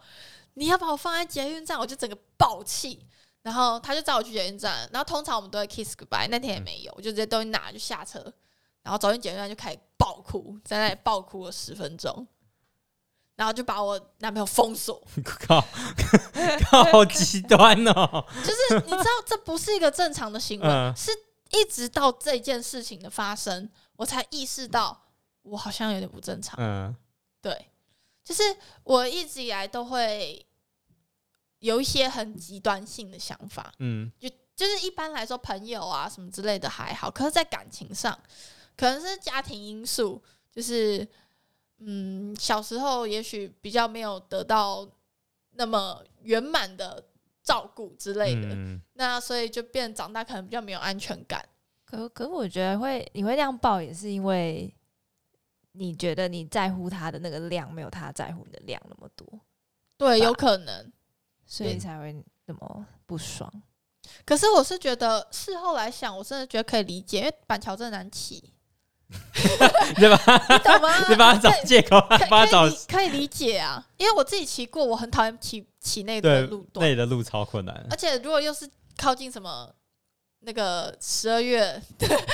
[0.54, 3.04] 你要把我放在捷运站，我就整个爆气。
[3.44, 8.18] 然后他就载我去捷运站，然后通常我们都会 kiss goodbye，那天也没有，我就直接东西拿就下车，
[8.82, 12.26] 然后走进捷运站就开始爆哭，在那里爆哭了十分钟，
[13.36, 14.98] 然后就把我男朋友封锁，
[15.46, 15.60] 靠，
[16.70, 18.24] 靠，好极端哦。
[18.42, 21.10] 就是你知道这不是一个正常的行为，嗯是
[21.50, 25.04] 一直到这件事情的发生，我才意识到
[25.42, 26.56] 我好像有点不正常。
[26.58, 26.96] 嗯
[27.42, 27.70] 对，
[28.24, 28.42] 就是
[28.84, 30.46] 我一直以来都会
[31.64, 34.12] 有一些很极端性的想法，嗯。
[34.18, 38.16] 就就是一般来说朋友啊什么之类的还好，可是，在感情上，
[38.76, 40.22] 可能是家庭因素，
[40.52, 41.08] 就是
[41.78, 44.86] 嗯，小时候也许比较没有得到
[45.52, 47.02] 那么圆满的
[47.42, 48.80] 照顾之类的，嗯。
[48.92, 51.44] 那所以就变长大可能比较没有安全感。
[51.86, 54.72] 可可我觉得会你会这样报，也是因为
[55.72, 59.26] 你觉得你在乎他的那个量没有他在乎你的量那么多，
[59.96, 60.92] 对，有可能。
[61.46, 62.14] 所以才会
[62.46, 63.50] 那么不爽。
[64.24, 68.52] 可是我是觉得事后来想，我真的觉得可以理解，因为板桥真的难骑，
[69.96, 70.46] 对吧？
[70.48, 71.08] 你懂吗？
[71.08, 77.96] 你帮他找借口，可以帮他找可以理可以理解啊，因为我自己骑过，我很讨厌骑骑那对个路段，内的路超困难而。
[77.96, 79.74] 且如果又是靠近什么
[80.40, 81.80] 那个十二月，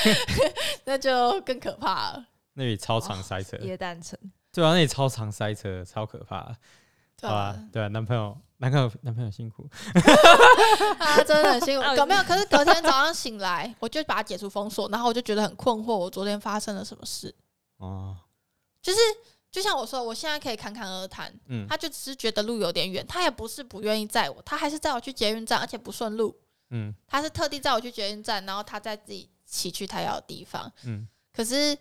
[0.85, 4.19] 那就更可怕了，那里超常塞车，椰蛋城，
[4.53, 6.57] 对啊，那里超常塞车，超可怕。
[7.21, 9.69] 对好吧吧？，对啊，男朋友，男朋友，男朋友辛苦。
[10.99, 11.85] 啊，真的很辛苦。
[11.97, 17.35] 有没有，可是隔天早上醒来， 我就把它解除封锁，然后我就觉得很困惑，我昨天发生了什么事？
[17.79, 18.17] 哦，
[18.83, 18.99] 就是
[19.51, 26.35] 就像我说，我现在可以侃侃而谈，嗯他就只是觉得路有点远，他也不是不愿意载我，他还是载我去捷运站，而且不顺路，
[26.71, 30.71] 嗯他是特地载我去捷运站，然后他再自己骑去他要的地方。
[30.85, 31.77] 嗯可是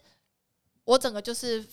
[0.85, 1.63] 我整个就是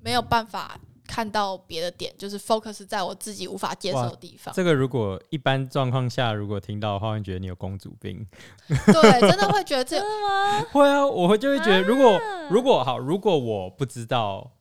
[0.00, 4.54] 没有办法看到别的点，就是 focus 在我自己无法接受的地方。
[4.54, 8.26] 这个如果一般状况下如果听到的话，会觉得你有公主病。
[8.68, 10.66] 对，真的会觉得这 真的吗？
[10.72, 14.52] 会啊，我会就会觉得，如果啊如果好，如果我不知道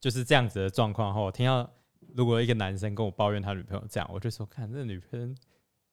[0.00, 1.68] 就是这样子的状况后，我听到
[2.14, 5.36] 如果一个男生跟我抱怨他女朋友这样，我就说，看这女生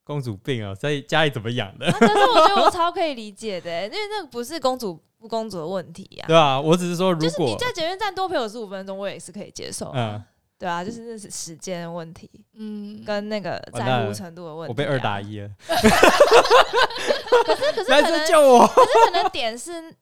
[0.03, 6.59] 公主病哦，在家里怎么养的，啊可是我觉得我超可以理解的、因为那个不是公主不公主的问题呀、对啊？
[6.59, 9.93] 我只是说，如就是你在捷运站多陪我十五分钟，我也是可以接受、啊。
[9.95, 10.23] 嗯，
[10.59, 15.75] 对啊，就是那是时间的问题，嗯，跟那个在乎程度的问题、啊我被二打，一了， 可
[17.55, 19.93] 是可是男可能生救我，可是可能点是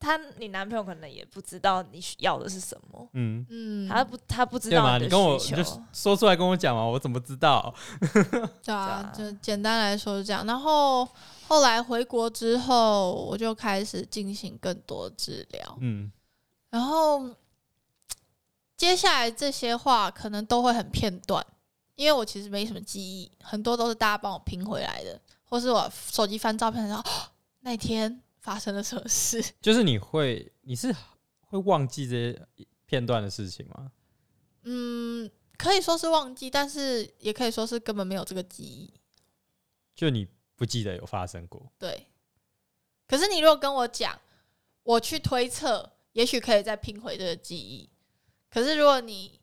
[0.00, 3.46] 他你男朋友可能也不知道你需要的是什么，嗯。
[3.50, 4.92] 嗯，他不他不知对嘛？
[4.92, 5.82] 道你的你跟我你就。
[5.92, 7.72] 说出来跟我讲嘛，我怎么知道？
[8.64, 10.44] 对啊，就简单来说是这样。
[10.46, 11.06] 然后
[11.46, 15.76] 后来回国之后，我就开始进行更多治疗。
[15.80, 16.10] 嗯
[16.70, 17.28] 然后
[18.76, 21.44] 接下来这些话可能都会很片段，
[21.96, 27.02] 因为我其实没什么记忆，很多都是大家帮我拼回来的，或是我手机翻照片的时候
[27.60, 29.42] 那天发生了什么事。
[29.62, 30.94] 就是你会，你是
[31.40, 32.46] 会忘记这些
[32.86, 33.92] 片段的事情吗？
[34.64, 38.92] 嗯，可以说是忘记，但是也可以说是根本没有这个记忆。
[39.94, 40.26] 就你
[40.56, 42.06] 不记得有发生过，对，
[43.06, 44.18] 可是你如果跟我讲，
[44.82, 47.90] 我去推测，也许可以再拼回这个记忆。
[48.48, 49.40] 可是如果你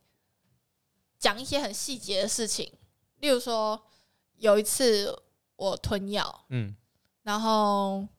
[1.20, 2.72] 讲一些很细节的事情，
[3.18, 3.88] 例如说
[4.36, 5.24] 有一次
[5.56, 6.76] 我吞药，嗯
[7.24, 8.10] 然后嗯，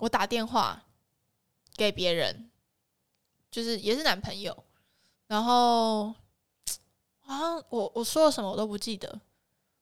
[0.00, 0.82] 我打电话
[1.76, 2.50] 给别人，
[3.50, 4.64] 就是也是男朋友，
[5.28, 6.14] 然后
[7.20, 9.20] 好像我我说了什么我都不记得，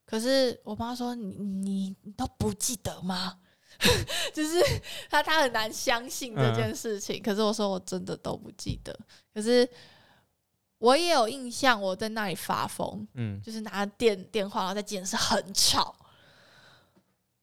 [0.04, 3.38] 可是我妈说你你你都不记得吗？
[4.34, 4.60] 就是
[5.08, 8.98] 他他很难相信这件事情，可是我说我真的都不记得，
[9.32, 9.68] 可是
[10.78, 15.94] 我也有印象我在那里发疯，嗯，就是拿电电话，然后在监视很吵。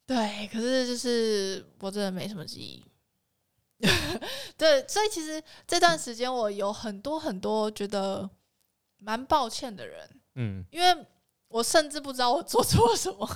[0.08, 2.86] 对，可是就是我真的没什么记忆。
[4.58, 8.30] 对，所以其实这段时间我有很多很多觉得
[9.00, 11.06] 蛮抱歉的人，嗯因为
[11.50, 13.30] 我甚至不知道我做错了什么，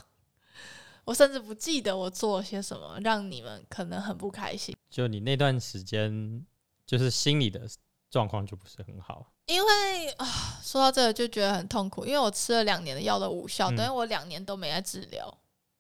[1.05, 4.75] 我甚至不记得我做了些什么，让你们可能很不开心。
[4.89, 6.45] 就你那段时间，
[6.85, 7.67] 就是心理的
[8.09, 9.33] 状况就不是很好。
[9.47, 15.37] 因为啊，说到这个就觉得很痛苦，因为我吃了两年的药都无效，嗯等于我两年都没在治疗。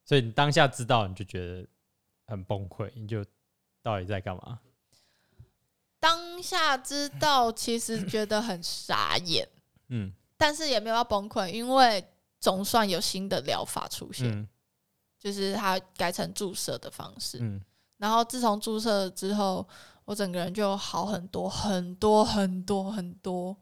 [0.09, 1.67] 所以你当下知道，你就觉得
[2.25, 3.23] 很崩溃，你就
[3.83, 4.59] 到底在干嘛？
[5.99, 9.47] 当下知道，其实觉得很傻眼，
[9.89, 12.03] 嗯但是也没有要崩溃，因为
[12.39, 14.47] 总算有新的疗法出现，嗯
[15.19, 17.37] 就是它改成注射的方式。
[17.39, 17.61] 嗯
[17.97, 19.63] 然后自从注射之后，
[20.05, 23.55] 我整个人就好很多很多很多很多，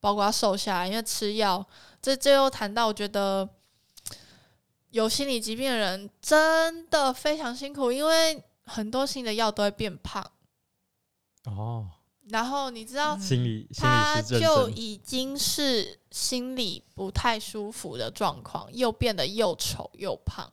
[0.00, 1.64] 包括瘦下来，因为吃药。
[2.02, 3.48] 这这又谈到，我觉得
[4.96, 10.24] 有心理疾病的人真的非常辛苦，因为很多新的药都会变胖。
[11.44, 11.86] 哦，
[12.30, 20.50] 然后你知道，嗯心理心他就，已经是心里不太舒服的状况，又变得又丑又胖，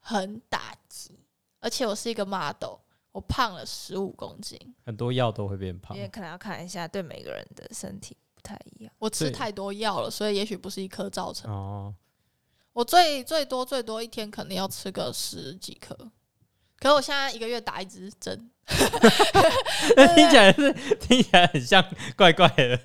[0.00, 1.20] 很打击。
[1.60, 2.78] 而且我是一个 model，
[3.12, 6.02] 我胖了十五公斤，很多药都会变胖因。
[6.02, 8.92] 为可能要看一下，对每个人的身体不太一样。
[8.98, 11.52] 我吃太多药了，所以也许不是一颗造成。
[11.52, 11.94] 哦，
[12.74, 15.96] 我最最多最多一天可能要吃个十几颗，
[16.78, 18.50] 可是我现在一个月打一支针，
[19.96, 21.82] 那听起来是听起来很像
[22.16, 22.78] 怪怪的。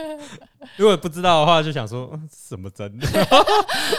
[0.76, 2.90] 如果不知道的话，就想说嗯什么针？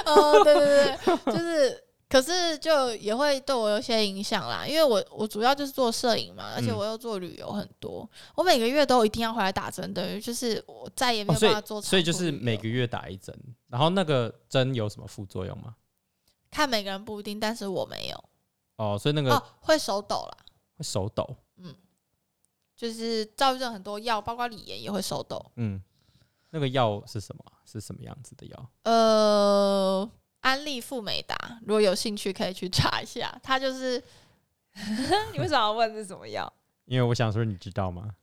[0.05, 13.35] 哦， 对对对，就是，可是就也会对我有些影响啦，因为我我主要就是做摄影嘛，而且嗯我又做旅游很多，我每个月都一定要回来打针，等于就是我再也没有办法做、所以就是每个月打一针，
[13.69, 15.75] 然后那个针有什么副作用吗？
[16.51, 18.23] 看每个人不一定，但是我没有
[18.77, 20.37] 哦，所以那个哦，会手抖啦，
[20.75, 21.75] 会手抖，嗯
[22.75, 25.51] 就是躁郁症很多药，包括锂盐也会手抖。
[25.55, 25.81] 嗯，
[26.49, 27.43] 那个药是什么？
[27.65, 28.69] 是什么样子的药？
[28.83, 34.01] 呃，安利富美达，如果有兴趣可以去查一下，它就是
[35.33, 36.51] 你为什么要问是什么药？
[36.85, 38.15] 因为我想说，你知道吗？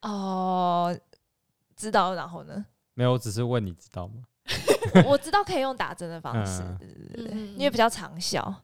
[0.00, 0.98] 哦，
[1.76, 2.14] 知道。
[2.14, 4.24] 然后呢，没有，我只是问你知道吗？
[5.06, 8.62] 我知道可以用打针的方式，嗯对对对对，嗯因为比较长效。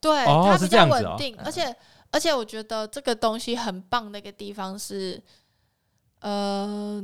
[0.00, 1.74] 对，哦它比较稳定，嗯而且
[2.10, 5.20] 而且我觉得这个东西很棒的一个地方是，
[6.20, 7.02] 呃，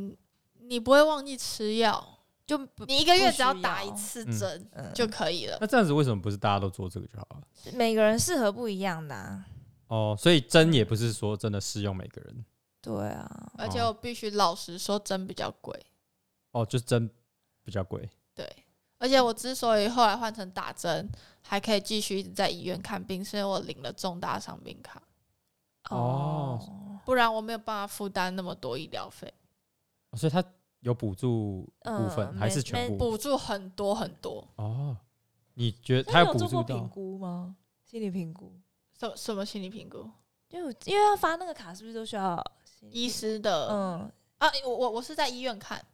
[0.61, 2.57] 你不会忘记吃药，就
[2.87, 5.59] 你一个月只要打一次嗯针嗯就可以了。
[5.61, 7.43] 那这样子为什么不是大家都做这个就好了？
[7.73, 9.45] 每个人适合不一样的、啊。
[9.89, 12.45] 哦，所以针也不是说真的适用每个人。
[12.81, 15.79] 对啊，而且我必须老实说，针比较贵。
[16.53, 17.11] 哦，就是针
[17.65, 18.09] 比较贵。
[18.35, 18.47] 对，
[18.99, 21.11] 而且我之所以后来换成打针，
[21.43, 25.03] 还可以继续一直在医院看病，是因为我领了重大伤病卡，
[25.91, 26.61] 哦
[27.05, 29.33] 不然我没有办法负担那么多医疗费，
[30.11, 30.43] 哦所以他
[30.81, 32.97] 有补助部分、嗯还是全部？
[32.97, 34.47] 补助很多很多。
[34.57, 34.97] 哦，
[35.55, 36.89] 你觉得它那你有补助到做过评？
[36.89, 37.57] 估吗？
[37.85, 38.53] 心理评估？
[38.99, 40.11] 什什么心理评估？
[40.49, 45.85] 就因为要发那个卡，是不是都需要心理医师的、嗯，啊，我我我是在医院看，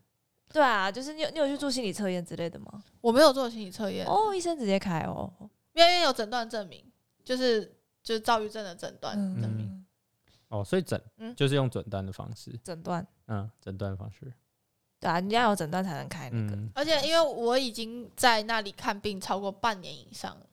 [0.52, 2.82] 对啊，就是你有你有去做心理测验之类的吗？
[3.00, 5.32] 我没有做心理测验，哦，医生直接开哦，
[5.72, 6.84] 因为有诊断证明，
[7.24, 7.64] 就是
[8.02, 9.40] 就是躁郁症的诊断嗯。
[9.40, 9.66] 证明。
[9.66, 9.86] 嗯，
[10.48, 11.34] 哦，所以诊、嗯。
[11.36, 14.32] 就是用诊断的方式，诊断，嗯，诊断方式，
[14.98, 16.56] 对啊，你要有诊断才能开那个。
[16.56, 20.46] 嗯，而且因为我已经在那里看病超过半年以上了，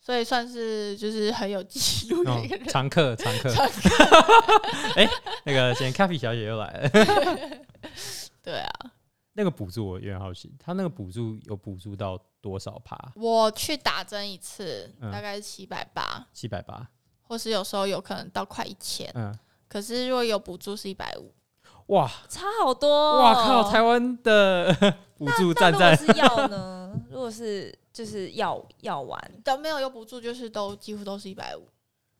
[0.00, 2.66] 所以算是就是很有记录的哦一个人。
[2.68, 3.50] 常客常客，
[4.96, 5.06] 哎、
[5.44, 6.88] 那个现在 c a f e 小姐又来了。
[8.42, 8.72] 对啊，
[9.36, 12.96] 那个补助我有点好奇，他那个补助有补助到多少趴？
[13.14, 16.88] 我去打针一次嗯大概是七百八，七百八。
[17.20, 19.10] 或是有时候有可能到快一千。
[19.14, 19.36] 嗯，
[19.68, 21.34] 可是如果有补助是一百五，
[21.92, 23.18] 哇差好多、哦。
[23.20, 23.70] 哇靠！
[23.70, 24.74] 台湾的
[25.18, 27.00] 补助站那在如果是药呢？
[27.10, 31.68] 如果是就是药药丸都没有有补助，就是都几乎都是一百五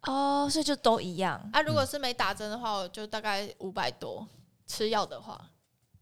[0.02, 1.40] 哦，所以就都一样。
[1.52, 1.62] 啊。
[1.62, 4.28] 如果是没打针的话，我就大概五百多。
[4.68, 5.40] 吃药的话，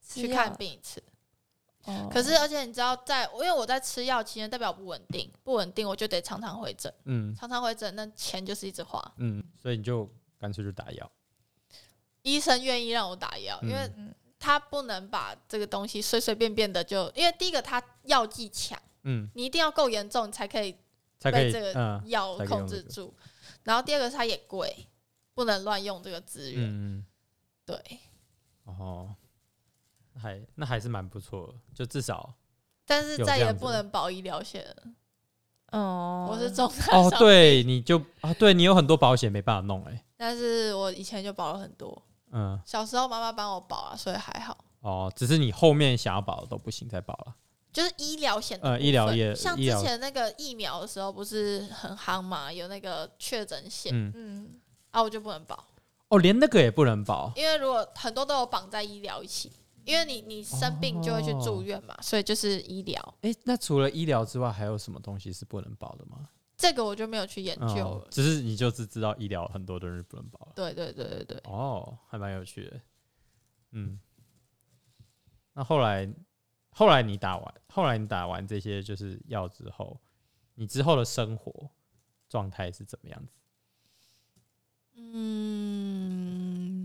[0.04, 1.02] 去看病一次。
[1.84, 9.14] 哦可是，而且你知道在，因为我在吃药期间代表不稳定，不稳定我就得常常回诊，嗯常常回诊，那钱就是一直花。
[9.18, 11.10] 嗯，所以你就干脆就打药。
[12.22, 20.74] 医生愿意让我打药，因为嗯他不能把这个东西随随便便的就，因为第一个他药剂强，嗯，你一定要够严重，才可以
[21.18, 23.14] 才可以被这个嗯药控制住。
[23.64, 24.86] 然后第二个是它也贵，
[25.34, 27.04] 不能乱用这个资源。
[27.66, 27.76] 对，
[28.64, 29.23] 哦，那
[30.20, 32.34] 还那还是蛮不错的，就至少
[32.86, 34.82] 但是再也不能保医疗险了。
[35.72, 44.56] 哦，我是重大哦，伤对，你就啊，对你有很多保险没办法弄哎、但是我以前就保了很多，嗯，小时候妈妈帮我保啊，所以还好。
[44.80, 47.34] 哦，只是你后面想要保的都不行再保了。
[47.72, 52.52] 就是医疗险的呃医疗业像之前那个疫苗的时候，不是很夯嘛？
[52.52, 54.50] 有那个确诊险、嗯，嗯，
[54.92, 55.58] 啊，我就不能保，
[56.06, 57.32] 哦，连那个也不能保。
[57.34, 59.50] 因为如果很多都有绑在医疗一起，
[59.84, 66.28] 因为你你生病就会去住院嘛，所以就是医疗哎、那除了医疗之外，还有什么东西是不能保的吗？
[66.56, 68.04] 这个我就没有去研究了。
[68.04, 70.52] 哦只是你就是知道医疗很多东西不能保了。
[70.54, 72.80] 对对对对对，哦，还蛮有趣的。
[73.72, 73.98] 嗯，
[75.52, 76.08] 那后来
[76.70, 80.00] 后来你打完，后来你打完这些就是药之后，
[80.54, 81.70] 你之后的生活
[82.28, 83.32] 状态是怎么样子？
[84.96, 86.83] 嗯，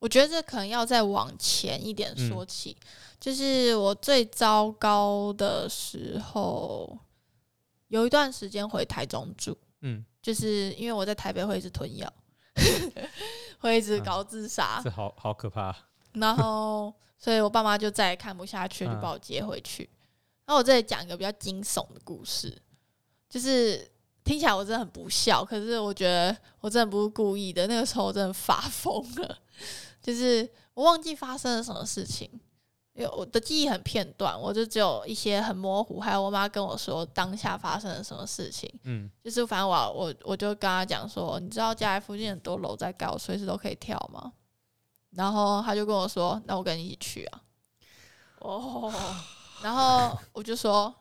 [0.00, 2.76] 我觉得这可能要再往前一点说起，
[3.20, 6.98] 就是我最糟糕的时候，
[7.88, 12.12] 有一段时间回台中住，嗯，就是因为我在台北会一直吞药，
[13.60, 15.76] 会一直搞自杀，这好好可怕。
[16.14, 19.88] 然后所以我爸妈就再也看不下去，就嗯把我接回去。
[20.46, 22.56] 然后我这里讲一个比较惊悚的故事，
[23.28, 23.86] 就是
[24.24, 27.66] 听起来我真的很不孝，可是我觉得我真的不是故意的。
[27.66, 29.38] 那个时候我真的发疯了，
[30.02, 32.28] 就是我忘记发生了什么事情，
[32.94, 38.72] 因为我的记忆很片段，我就只有一些很模糊，还有我妈跟我说当下发生了什么事情。
[38.84, 44.32] 嗯就是反正我我我就跟她讲说，你知道家里附近很多楼在盖，我随时都可以跳吗？
[45.10, 47.42] 然后她就跟我说，那我跟你一起去啊。
[48.38, 48.92] 哦，
[49.62, 50.94] 然后我就说，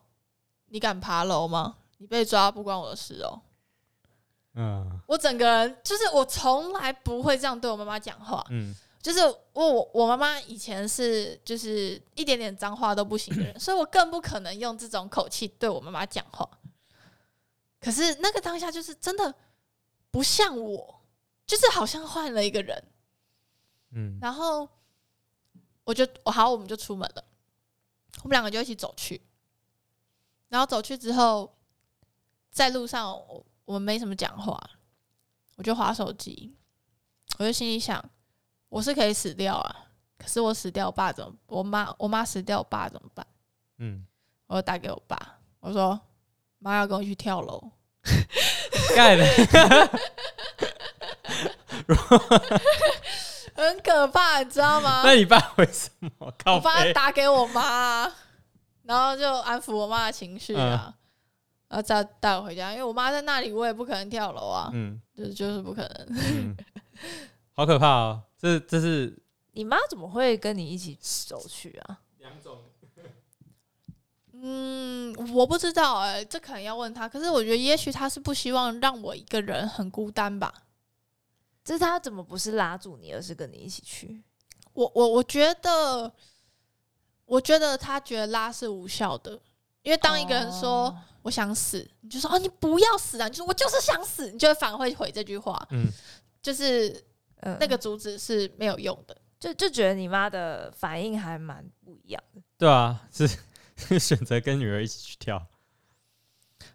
[0.67, 1.77] 你敢爬楼吗？
[1.99, 3.41] 你被抓不关我的事哦。
[4.55, 16.49] 嗯我整个人就是我从来不会这样对我妈妈讲话，嗯就是我我我妈妈以前是就是一点点脏话都不行的人， 所以我更不可能用这种口气对我妈妈讲话。
[17.79, 19.33] 可是那个当下就是真的
[20.11, 21.01] 不像我，
[21.47, 22.83] 就是好像换了一个人。
[23.91, 24.67] 嗯然后
[25.85, 27.23] 我就我好，我们就出门了，
[28.21, 29.21] 我们两个就一起走去。
[30.49, 31.55] 然后走去之后，
[32.51, 34.59] 在路上我我们没什么讲话，
[35.55, 36.53] 我就划手机，
[37.37, 38.03] 我就心里想，
[38.69, 39.75] 我是可以死掉啊，
[40.17, 41.33] 可是我死掉，我爸怎么？
[41.47, 43.25] 我妈我妈死掉，我爸怎么办？
[43.79, 44.05] 嗯，
[44.47, 45.17] 我打给我爸，
[45.59, 45.99] 我说
[46.59, 47.71] 妈要跟我去跳楼，
[48.95, 49.25] 干了。
[53.55, 55.01] 很可怕，你知道吗？
[55.03, 56.93] 那你爸为什么靠我爸背？
[56.93, 58.09] 打给我妈，
[58.83, 60.93] 然后就安抚我妈的情绪啊，
[61.67, 66.07] 然后再带我回家，因为我妈在那里，我也不可能跳楼啊，嗯就是就是不可能。
[66.09, 66.55] 嗯，
[67.53, 68.23] 好可怕哦！
[68.39, 69.15] 这这是
[69.51, 71.99] 你妈怎么会跟你一起走去啊？
[72.19, 72.63] 两种。
[74.41, 77.09] 嗯，我不知道哎、这可能要问他。
[77.09, 80.63] 可是我觉得，也许他是不希望让我一个人很孤单吧。
[81.61, 84.23] 这是他怎么不是拉住你，而是跟你一起去？
[84.71, 86.09] 我我我觉得，
[87.25, 89.33] 我觉得他觉得拉是无效的，
[89.81, 95.85] 因为当一个人说、哦我想死，你就说哦你不要死啊，你就说我就是想死，你就会反而会回这句话，嗯
[96.41, 97.03] 就是
[97.41, 99.15] 嗯那个阻止是没有用的。
[99.39, 102.41] 就就觉得你妈的反应还蛮不一样的。
[102.57, 103.27] 对啊，是
[103.77, 105.41] 是选择跟女儿一起去跳。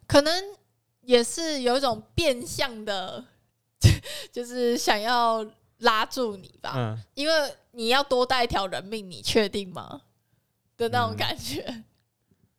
[0.06, 0.32] 可能
[1.02, 3.22] 也是有一种变相的，
[4.32, 5.44] 就是想要
[5.78, 10.02] 拉住你吧，嗯，因为你要多带一条人命，你确定吗？
[10.78, 11.84] 的那种嗯感觉，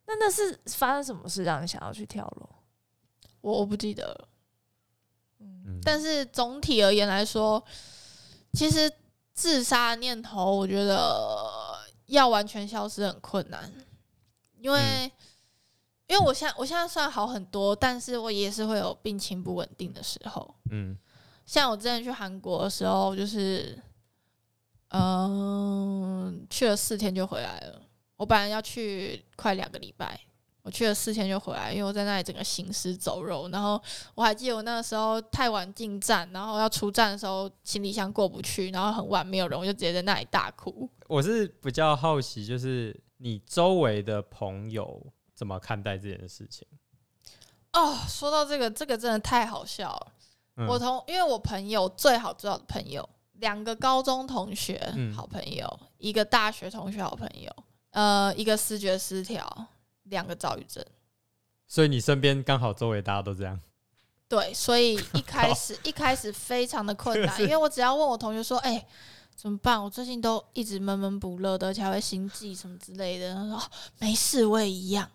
[0.06, 2.48] 那那是发生什么事让你想要去跳楼？
[3.40, 4.28] 我我不记得
[5.40, 7.62] 嗯但是总体而言来说，
[8.56, 8.90] 其实
[9.34, 13.70] 自杀的念头，我觉得要完全消失很困难，
[14.58, 15.12] 因为、
[16.06, 20.54] 因为我现在我现在算好很多，但是我也是会有病情不稳定的时候。
[20.70, 20.96] 嗯
[21.44, 23.78] 像我之前去韩国的时候，就是
[24.88, 27.82] 嗯，去了四天就回来了。
[28.16, 30.18] 我本来要去快两个礼拜，
[30.66, 33.48] 我去了四天就回来，因为我在那里整个行尸走肉。
[33.50, 33.80] 然后
[34.16, 40.90] 我还记得我那个时候太晚进站，然后要出站的时候行李箱过不去，然后很晚没有人，我就直接在那里大哭。
[41.06, 45.06] 我是比较好奇，就是你周围的朋友
[45.36, 46.66] 怎么看待这件事情？
[47.72, 50.12] 哦，说到这个，这个真的太好笑了。
[50.56, 57.54] 嗯我同因为我朋友最好最好的朋友，两个高中同学、嗯好朋友，一个大学同学好朋友，
[57.90, 59.46] 呃，一个视觉失调，
[60.10, 60.84] 两个躁郁症。
[61.68, 63.58] 所以你身边刚好周围大家都这样，
[64.28, 68.86] 对，所以一开始 一开始非常的困难， 因为我只要问我同学说，哎、
[69.34, 69.82] 怎么办？
[69.82, 73.34] 我最近都一直闷闷不乐的，而且还会心悸什么之类的。
[73.34, 73.62] 他说、哦、
[73.98, 75.10] 没事，我也一样。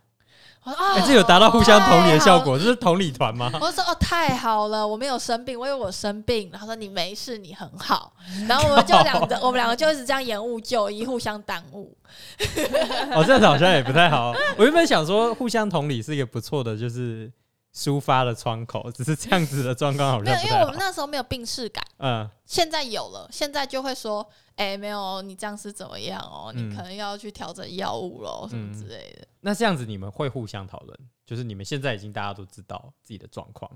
[0.63, 2.39] 我说啊、哎、这有达到互相同理的效。
[2.39, 3.49] 果，这是同理团吗？
[3.55, 6.49] 我就说哦，太好了，我没有生病，我以为我生病。
[6.51, 8.13] 然后说你没事，你很好。
[8.47, 11.95] 然后我们就两个，我们两个就一直这样延误就医，互相耽误。
[13.13, 14.33] 哦，这样子好像也不太好。
[14.57, 17.31] 我原本想说，互相同理是一个不错的，就是
[17.73, 20.77] 抒发的窗口，只是这样子的状况好没有，因为我们。
[20.77, 26.51] 那时候没有病逝感，嗯现在有了，现在就会说，哎、没有，你这样是怎么样哦？
[26.53, 29.25] 嗯你可能要去调整药物喽，什么之类的。
[29.39, 33.71] 那这样子你们会互相讨论，就是你们现在已经大家都知道自己的状况，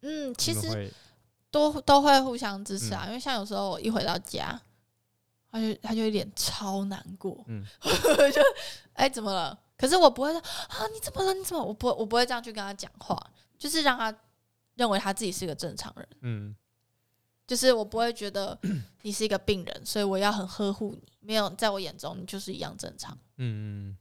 [0.00, 0.90] 嗯，其实
[1.50, 4.58] 都都会互相支持啊，嗯因为像有时候我一回到家，
[5.50, 8.40] 他就他就有点超难过，嗯 我就
[8.94, 9.58] 哎、怎么了？
[9.76, 11.34] 可是我不会说啊你怎么了？
[11.34, 11.62] 你怎么？
[11.62, 13.18] 我不我不会这样去跟他讲话，
[13.58, 14.14] 就是让他
[14.74, 16.56] 认为他自己是个正常人，嗯
[17.46, 18.58] 就是我不会觉得
[19.02, 21.02] 你是一个病人，所以我要很呵护你。
[21.20, 23.16] 没有，在我眼中你就是一样正常。
[23.36, 23.96] 嗯嗯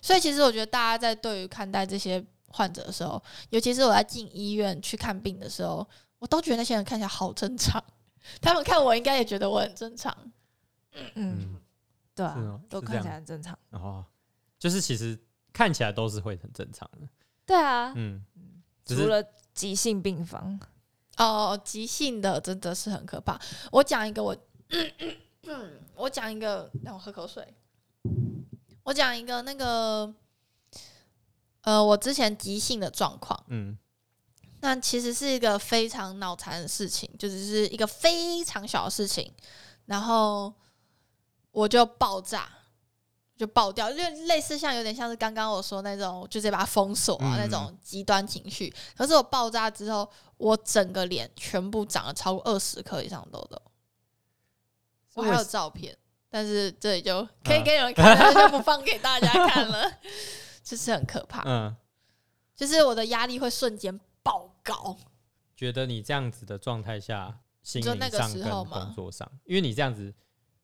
[0.00, 5.86] 所以其实我觉得大家在对于看待这些患者的时候，尤其是我在进医院去看病的时候，
[6.18, 7.82] 我都觉得那些人看起来好正常。
[8.40, 10.16] 他们看我应该也觉得我很正常。
[10.92, 11.60] 嗯，嗯，
[12.14, 13.58] 对啊都看起来很正常。
[13.70, 14.04] 哦，
[14.60, 15.18] 就是其实
[15.52, 17.08] 看起来都是会很正常的，
[17.46, 18.22] 对啊，嗯，
[18.84, 19.20] 除了
[19.52, 20.60] 急性病房，
[21.16, 23.40] 哦，急性的真的是很可怕。
[23.72, 24.36] 我讲一个我，
[25.94, 27.54] 我讲一个，让我喝口水。
[28.84, 30.14] 我讲一个那个，
[31.62, 33.78] 呃，我之前急性的状况，嗯。
[34.62, 39.32] 那其实是一个非常脑残的事情，就只是一个非常小的事情，
[39.86, 40.52] 然后
[41.50, 42.46] 我就爆炸，
[43.40, 48.70] 就爆掉，就类似像有点像是刚刚我说那种，就直接把它封锁啊、嗯那种极端情绪。
[48.94, 53.62] 可是我爆炸之后，我整个脸全部长了超过二十颗以上的痘痘，
[55.14, 55.96] 我还有照片，
[56.28, 59.90] 但是这里就可以给你们看，就不放给大家看了，
[60.62, 61.74] 就是很可怕，嗯，
[62.54, 64.98] 就是我的压力会瞬间爆高。
[65.56, 67.98] 觉得你这样子的状态下，心理上
[68.34, 70.12] 跟工作上，因为你这样子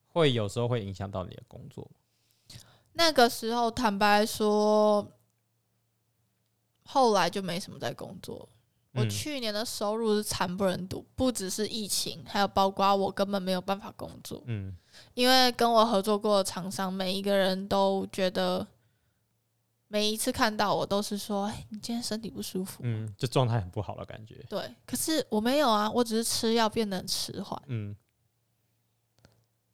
[0.09, 1.91] 会有时候会影响到你的工作，
[2.99, 5.07] 那个时候，坦白说，
[6.85, 8.49] 后来就没什么在工作。
[8.93, 9.11] 我嗯。
[9.11, 14.75] 去年的收入是惨不忍睹，不只是疫情，还有包括我根本没有办法工作，嗯。
[15.13, 18.67] 因为跟我合作过的厂商，每一个人都觉得，
[19.89, 22.81] 每一次看到我都是说：“哎，你今天身体不舒服。
[22.83, 27.95] 嗯，就状态很不好的感觉，对，可是我没有啊，我只是吃药变得很迟缓，嗯。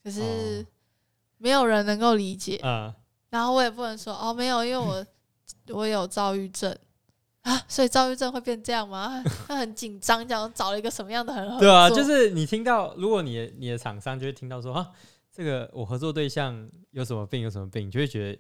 [0.03, 0.67] 可是哦。
[1.39, 2.57] 没有人能够理解。
[2.59, 2.95] 啊，
[3.33, 5.05] 然后我也不能说哦，没有，因为我
[5.75, 6.77] 我有躁郁症
[7.41, 9.25] 啊，所以躁郁症会变这样吗？
[9.49, 11.61] 他很紧张，这样找了一个什么样的很合作？
[11.61, 14.91] 对啊，就是你听到，如果你的你的厂商就会听到说啊，
[15.35, 18.39] 这个我合作对象有什么病有什么病，你就会觉得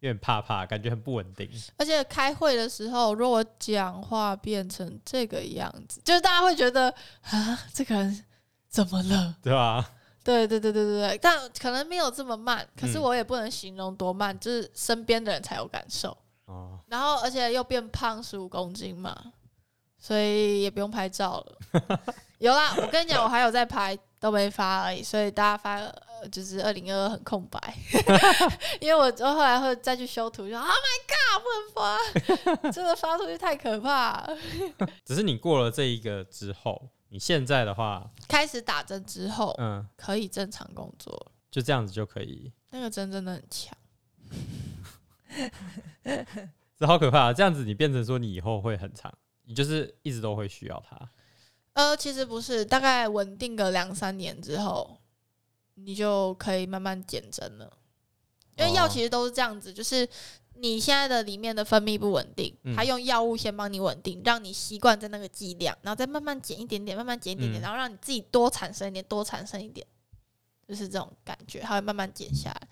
[0.00, 1.48] 有点怕怕，感觉很不稳定。
[1.76, 8.24] 而且开会的时候，如果我讲话变成这个样子，就是大家会觉得啊，这个人
[8.68, 9.36] 怎么了？
[9.40, 9.88] 对吧？
[10.24, 16.16] 对对对对对对，但可能没有这么慢，可是嗯我也不能形容多慢，就是身边的人才有感受。
[16.46, 19.16] 哦，然后而且又变胖十五公斤嘛，
[19.98, 22.00] 所以也不用拍照了。
[22.38, 25.02] 有啦，我跟你讲，我还有在拍，都没发而已。
[25.02, 27.58] 所以大家发呃就是二零二二很空白，
[28.80, 34.28] 因为我我后来会再去修图，就 Oh my God，不能发， 真的发出去太可怕。
[35.04, 42.50] 只是你过了这一个之后，你现在的话，开始打针之后，嗯，可以正常工作了，就这样子就可以。
[42.70, 43.76] 那个针真的很强。
[46.74, 47.32] 这好可怕、啊！
[47.34, 51.10] 这样子你变成说你以后会很长，你就是一直都会需要它。
[51.74, 54.98] 呃，其实不是，大概稳定个两三年之后，
[55.74, 57.76] 你就可以慢慢减针了。
[58.56, 60.08] 因为药哦其实都是这样子，就是
[60.54, 62.76] 你现在的里面的分泌不稳定，嗯。
[62.76, 69.86] 它用药物先帮你稳定，让你习惯在那个剂量，然后再慢慢减一点点，慢慢减一点点，嗯然后让你自己多产生一点，多产生一点，
[70.68, 72.68] 就是这种感觉，它会慢慢减下来。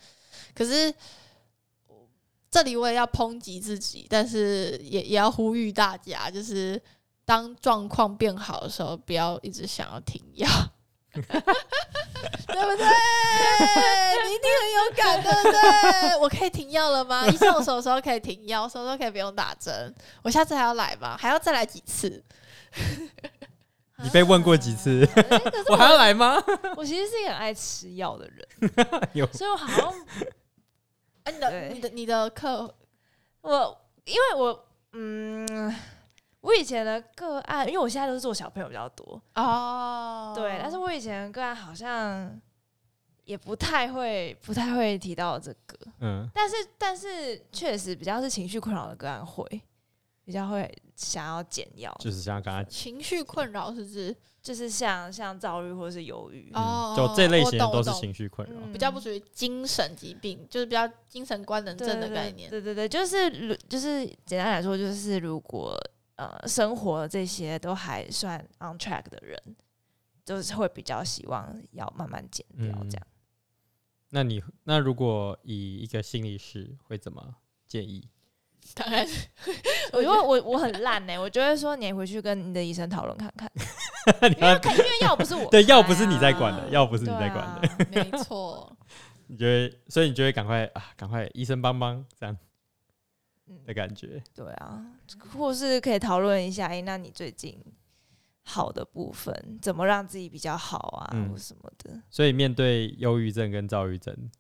[0.55, 0.93] 可是
[2.51, 6.81] 这里我也要抨击自己，但是也也要呼吁大家，就是
[7.25, 10.49] 当状况变好的时候，不要一直想要停药，
[11.21, 12.87] 对不对？
[14.25, 16.17] 你一定很有感，对不对？
[16.19, 17.27] 我可以停药了吗？
[17.27, 18.69] 医生，我什么时候可以停药？
[18.69, 19.95] 什么时候可以不用打针？
[20.23, 21.17] 我下次还要来吗？
[21.19, 22.23] 还要再来几次？
[24.03, 25.13] 你被问过几次啊？
[25.17, 26.43] 哎可是 我还要来吗？
[26.77, 29.93] 我其实是一个很爱吃药的人， 所以我好像
[31.25, 32.75] 哎、你的你的你的课
[33.43, 35.47] 我因为我嗯，
[36.41, 42.41] 我以前的个案，因为我现在都是做小朋友比较多，哦，对，但是我以前的个案好像
[43.25, 49.45] 也不太会，不太会提到这个，嗯，但是但是确实比较是情绪困扰的个案会
[50.25, 54.17] 比较会想要减药，就是像刚才情绪困扰是指？
[54.43, 58.57] 就是像像躁郁或者是忧郁，哦嗯，就这类型的都是情绪困扰。
[58.65, 58.73] 嗯。
[58.73, 62.49] 比较不属于精神疾病，就是比较精神官能症的概念。
[62.49, 65.79] 对对对，就是如就是简单来说，就是如果
[66.21, 69.41] 呃生活这些都还算 on track 的人，
[70.25, 72.91] 就是会比较希望要慢慢减掉嗯。
[72.91, 73.07] 这样。
[74.11, 78.07] 那你那如果以一个心理师会怎么建议？
[78.75, 79.07] 当然，
[79.93, 83.51] 我因为我我很烂呢、我就会说你回去跟你的医生讨论看看，
[84.37, 88.77] 因为看因为药不是我对开药不是你在啊管的，药不是你在管的，啊没错，
[89.29, 92.35] 你就会，所以你就会赶快啊，赶快医生帮帮这样。
[92.35, 92.39] 嗯
[93.65, 94.23] 的感觉。
[94.35, 94.85] 对啊，
[95.33, 97.59] 或是可以讨论一下，哎、那你最近
[98.43, 101.31] 好的部分怎么让自己比较好啊，嗯。
[101.31, 104.31] 或什么的，所以面对忧郁症跟躁郁症，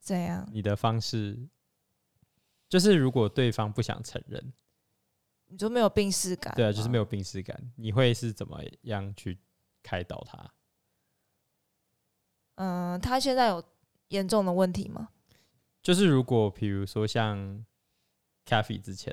[0.00, 0.48] 这样？
[0.52, 1.38] 你的方式
[2.68, 4.52] 就是，如果对方不想承认，
[5.46, 9.38] 你就没有病视感，对啊，就是没有病耻感，你会是怎么样去
[9.82, 10.52] 开导他？
[12.56, 13.62] 嗯，他现在有
[14.08, 15.10] 严重的问题吗？
[15.82, 17.64] 就是如果比如说像
[18.54, 19.12] f e 之前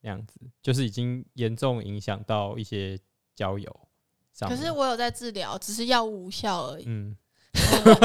[0.00, 2.98] 那样子，就是已经严重影响到一些
[3.34, 3.80] 交友
[4.32, 4.48] 上。
[4.48, 6.84] 可是我有在治疗，只是药物无效而已。
[6.86, 7.16] 嗯，
[7.52, 8.04] 但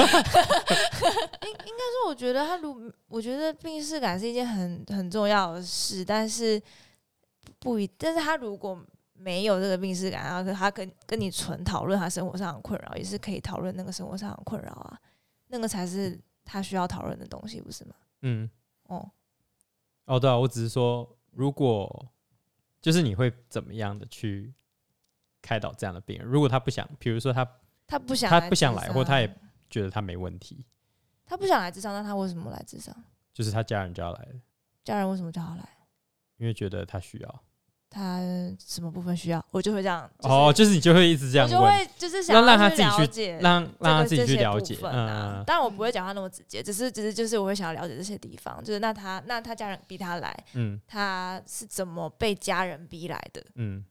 [1.92, 6.62] 是我觉得他如，我觉得病视感是一件很很重要的事，但是
[7.60, 15.00] 不一，但是他如果没有这个病视感，然后他跟跟你纯讨论他生活上的困扰，也是可以讨论那个生活上的困扰啊，
[15.48, 17.96] 那个才是他需要讨论的东西，不是吗？
[18.24, 18.50] 嗯，
[18.88, 19.10] 哦，
[20.06, 22.12] 哦，对啊，我只是说，如果
[22.82, 24.54] 就是你会怎么样的去
[25.42, 26.28] 开导这样的病人？
[26.28, 27.48] 如果他不想，比如说他
[27.88, 29.28] 他不想他不想来或他也
[29.70, 30.66] 觉得他没问题，
[31.26, 32.96] 他不想来智商，那他为什么来智商？
[33.34, 34.42] 就是他家人就要来了，
[34.84, 35.68] 家人为什么叫他来？
[36.38, 37.44] 因为觉得他需要。
[37.94, 38.20] 他
[38.60, 39.46] 什么部分需要？
[39.52, 44.78] 我就会这样，哦，就是你就会一直这样我就，会就是想让让他自己去了解让让他自己去了解。
[44.84, 53.44] 嗯当然我不会讲他那么直接，只是只是就是我会想要了解这些地方，就是那他那他家人逼他来，嗯他是怎么被家人逼来的？
[53.56, 53.84] 嗯，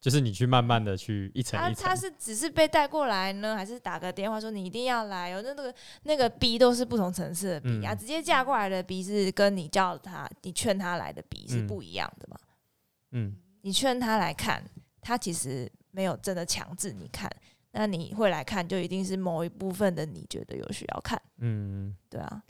[0.00, 1.96] 就是你去慢慢的去一层他一层他。
[1.96, 5.42] 是只是被带过来呢，还是打个电话说你一定要来哦？
[5.44, 5.74] 那那个
[6.04, 12.36] 那个逼都是不同层次的逼啊，嗯直接嫁过来的逼是跟你叫他你劝他来的逼是嗯不一样的嘛？
[12.40, 12.48] 嗯
[13.62, 14.62] 你劝他来看，
[15.00, 17.30] 他其实没有真的强制你看，
[17.70, 22.42] 那你会来看，就一定是某一部分的你觉得有需要看，嗯，对啊。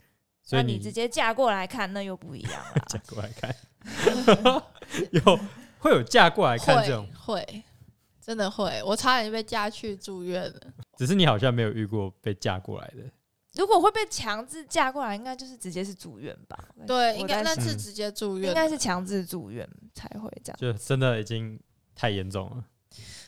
[0.45, 2.85] 所以那你直接嫁过来看，那又不一样 了。
[2.87, 3.55] 嫁过来看，
[5.11, 5.39] 有
[5.79, 7.63] 会有嫁过来看这种会，会，
[8.19, 8.83] 真的会。
[8.83, 10.61] 我差点就被嫁去住院了。
[10.97, 13.03] 只是你好像没有遇过被嫁过来的。
[13.55, 16.57] 如果会被强制嫁过来，应该就是直接是住院吧？
[16.87, 18.49] 对，我应该那是直接住院。
[18.49, 20.57] 应该是强制住院才会这样。
[20.59, 21.59] 就真的已经
[21.93, 22.63] 太严重了。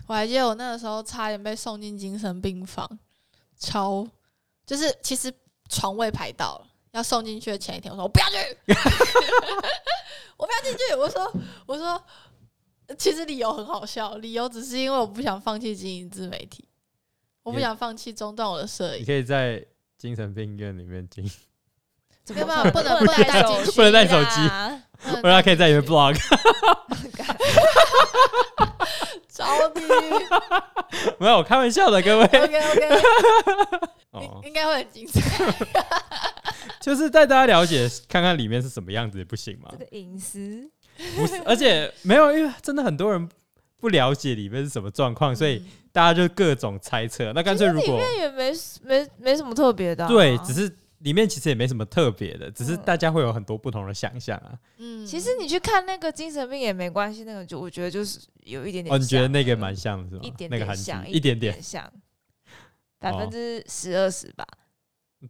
[0.07, 2.87] 我还记得我那个时候差点被送进精神病房，
[3.57, 4.07] 超
[4.65, 5.31] 就是其实
[5.69, 8.35] 床位排到了，要送进去的前一天，我说我不要去，
[10.37, 10.95] 我不要进去。
[10.95, 11.31] 我说
[11.67, 12.03] 我说，
[12.97, 16.67] 其实理由很好笑，理由只是因为我不想放弃经营自媒体，
[17.43, 19.01] 我不想放弃中断我的摄影。
[19.01, 19.63] 你可以在
[19.97, 21.29] 精神病院里面进，
[22.23, 24.49] 怎没有么不能不不能带手进去不能带手机
[25.11, 26.15] 不不然可以在里面 blog。
[29.27, 29.81] 找你。
[31.19, 32.23] 没有，我开玩笑的，各位。
[32.27, 33.01] OK OK，
[34.11, 35.21] 哦应，应该会很精彩。
[36.79, 39.77] 就是带大家了解，看看里面是什么样子，也不行吗这？
[39.77, 40.69] 个隐私，
[41.15, 43.27] 不是，而且没有，因为真的很多人
[43.77, 45.65] 不了解里面是什么状况，所以嗯
[45.95, 47.31] 大家就各种猜测。
[47.31, 48.51] 那干脆如果里面也没
[48.83, 54.59] 没没什么特别的啊、对，只是里面其实也没什么特别的，只是嗯大家会有很多不同的想象啊。
[54.77, 60.21] 嗯其实你去看那个精神病也没关系，那个就我觉得就是有一点点哦，你觉得那个蛮像的是吗？
[60.21, 61.89] 一点点像，一点点像，
[62.99, 64.45] 百分之十二十吧。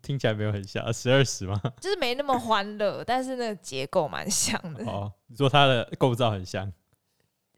[0.01, 1.61] 听起来没有很像十二十吗？
[1.79, 4.83] 就是没那么欢乐，但是那个结构蛮像的。
[4.85, 6.73] 哦，你说它的构造很像，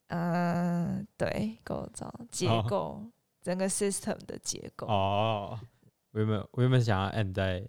[0.07, 3.01] 嗯，对，构造结哦构，
[3.41, 4.87] 整个 system 的结构。
[4.87, 5.59] 哦，哦，
[6.11, 7.63] 我原本我原本想要 end 在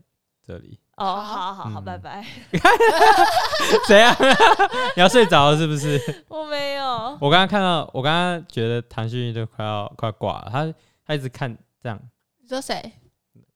[0.47, 2.25] 这里，哦好好好，嗯拜拜。
[3.87, 4.15] 怎样？
[4.97, 6.01] 你要睡着了是不是？
[6.29, 6.85] 我没有，
[7.21, 10.75] 我刚刚看到，我刚刚觉得唐旭都快要快挂了，他
[11.05, 12.01] 他一直看这样
[12.41, 12.93] 你说谁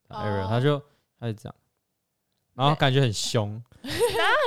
[0.08, 0.80] 他就
[1.18, 1.54] 他就这样，
[2.54, 3.50] 然后感觉很凶，
[3.82, 3.90] 哪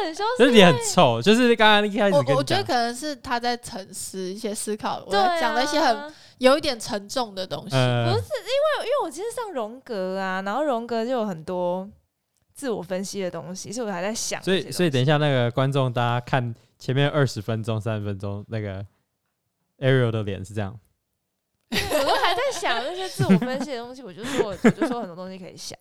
[0.03, 7.75] 很凶，就是脸很臭，就是刚刚一开始我我觉得可能是他在沉思一些思考，我讲了一些很有一点沉重的东西。
[7.75, 11.89] 呃，不是因为因为我今天上荣格啊，然后荣格就有很多
[12.53, 14.53] 自我分析的东西，所以我还在想所。
[14.53, 18.85] 以所以等一下那个观众大家看前面二十分钟、三十分钟那个
[19.79, 20.79] Ariel 的脸是这样，
[21.71, 25.75] 我都还在想那些自我分析的东西，我就说我就说很多东西可以想。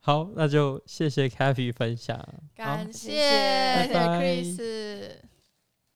[0.00, 2.18] 好，那就谢谢 Kathy 分享，
[2.56, 5.29] 感谢 Chris。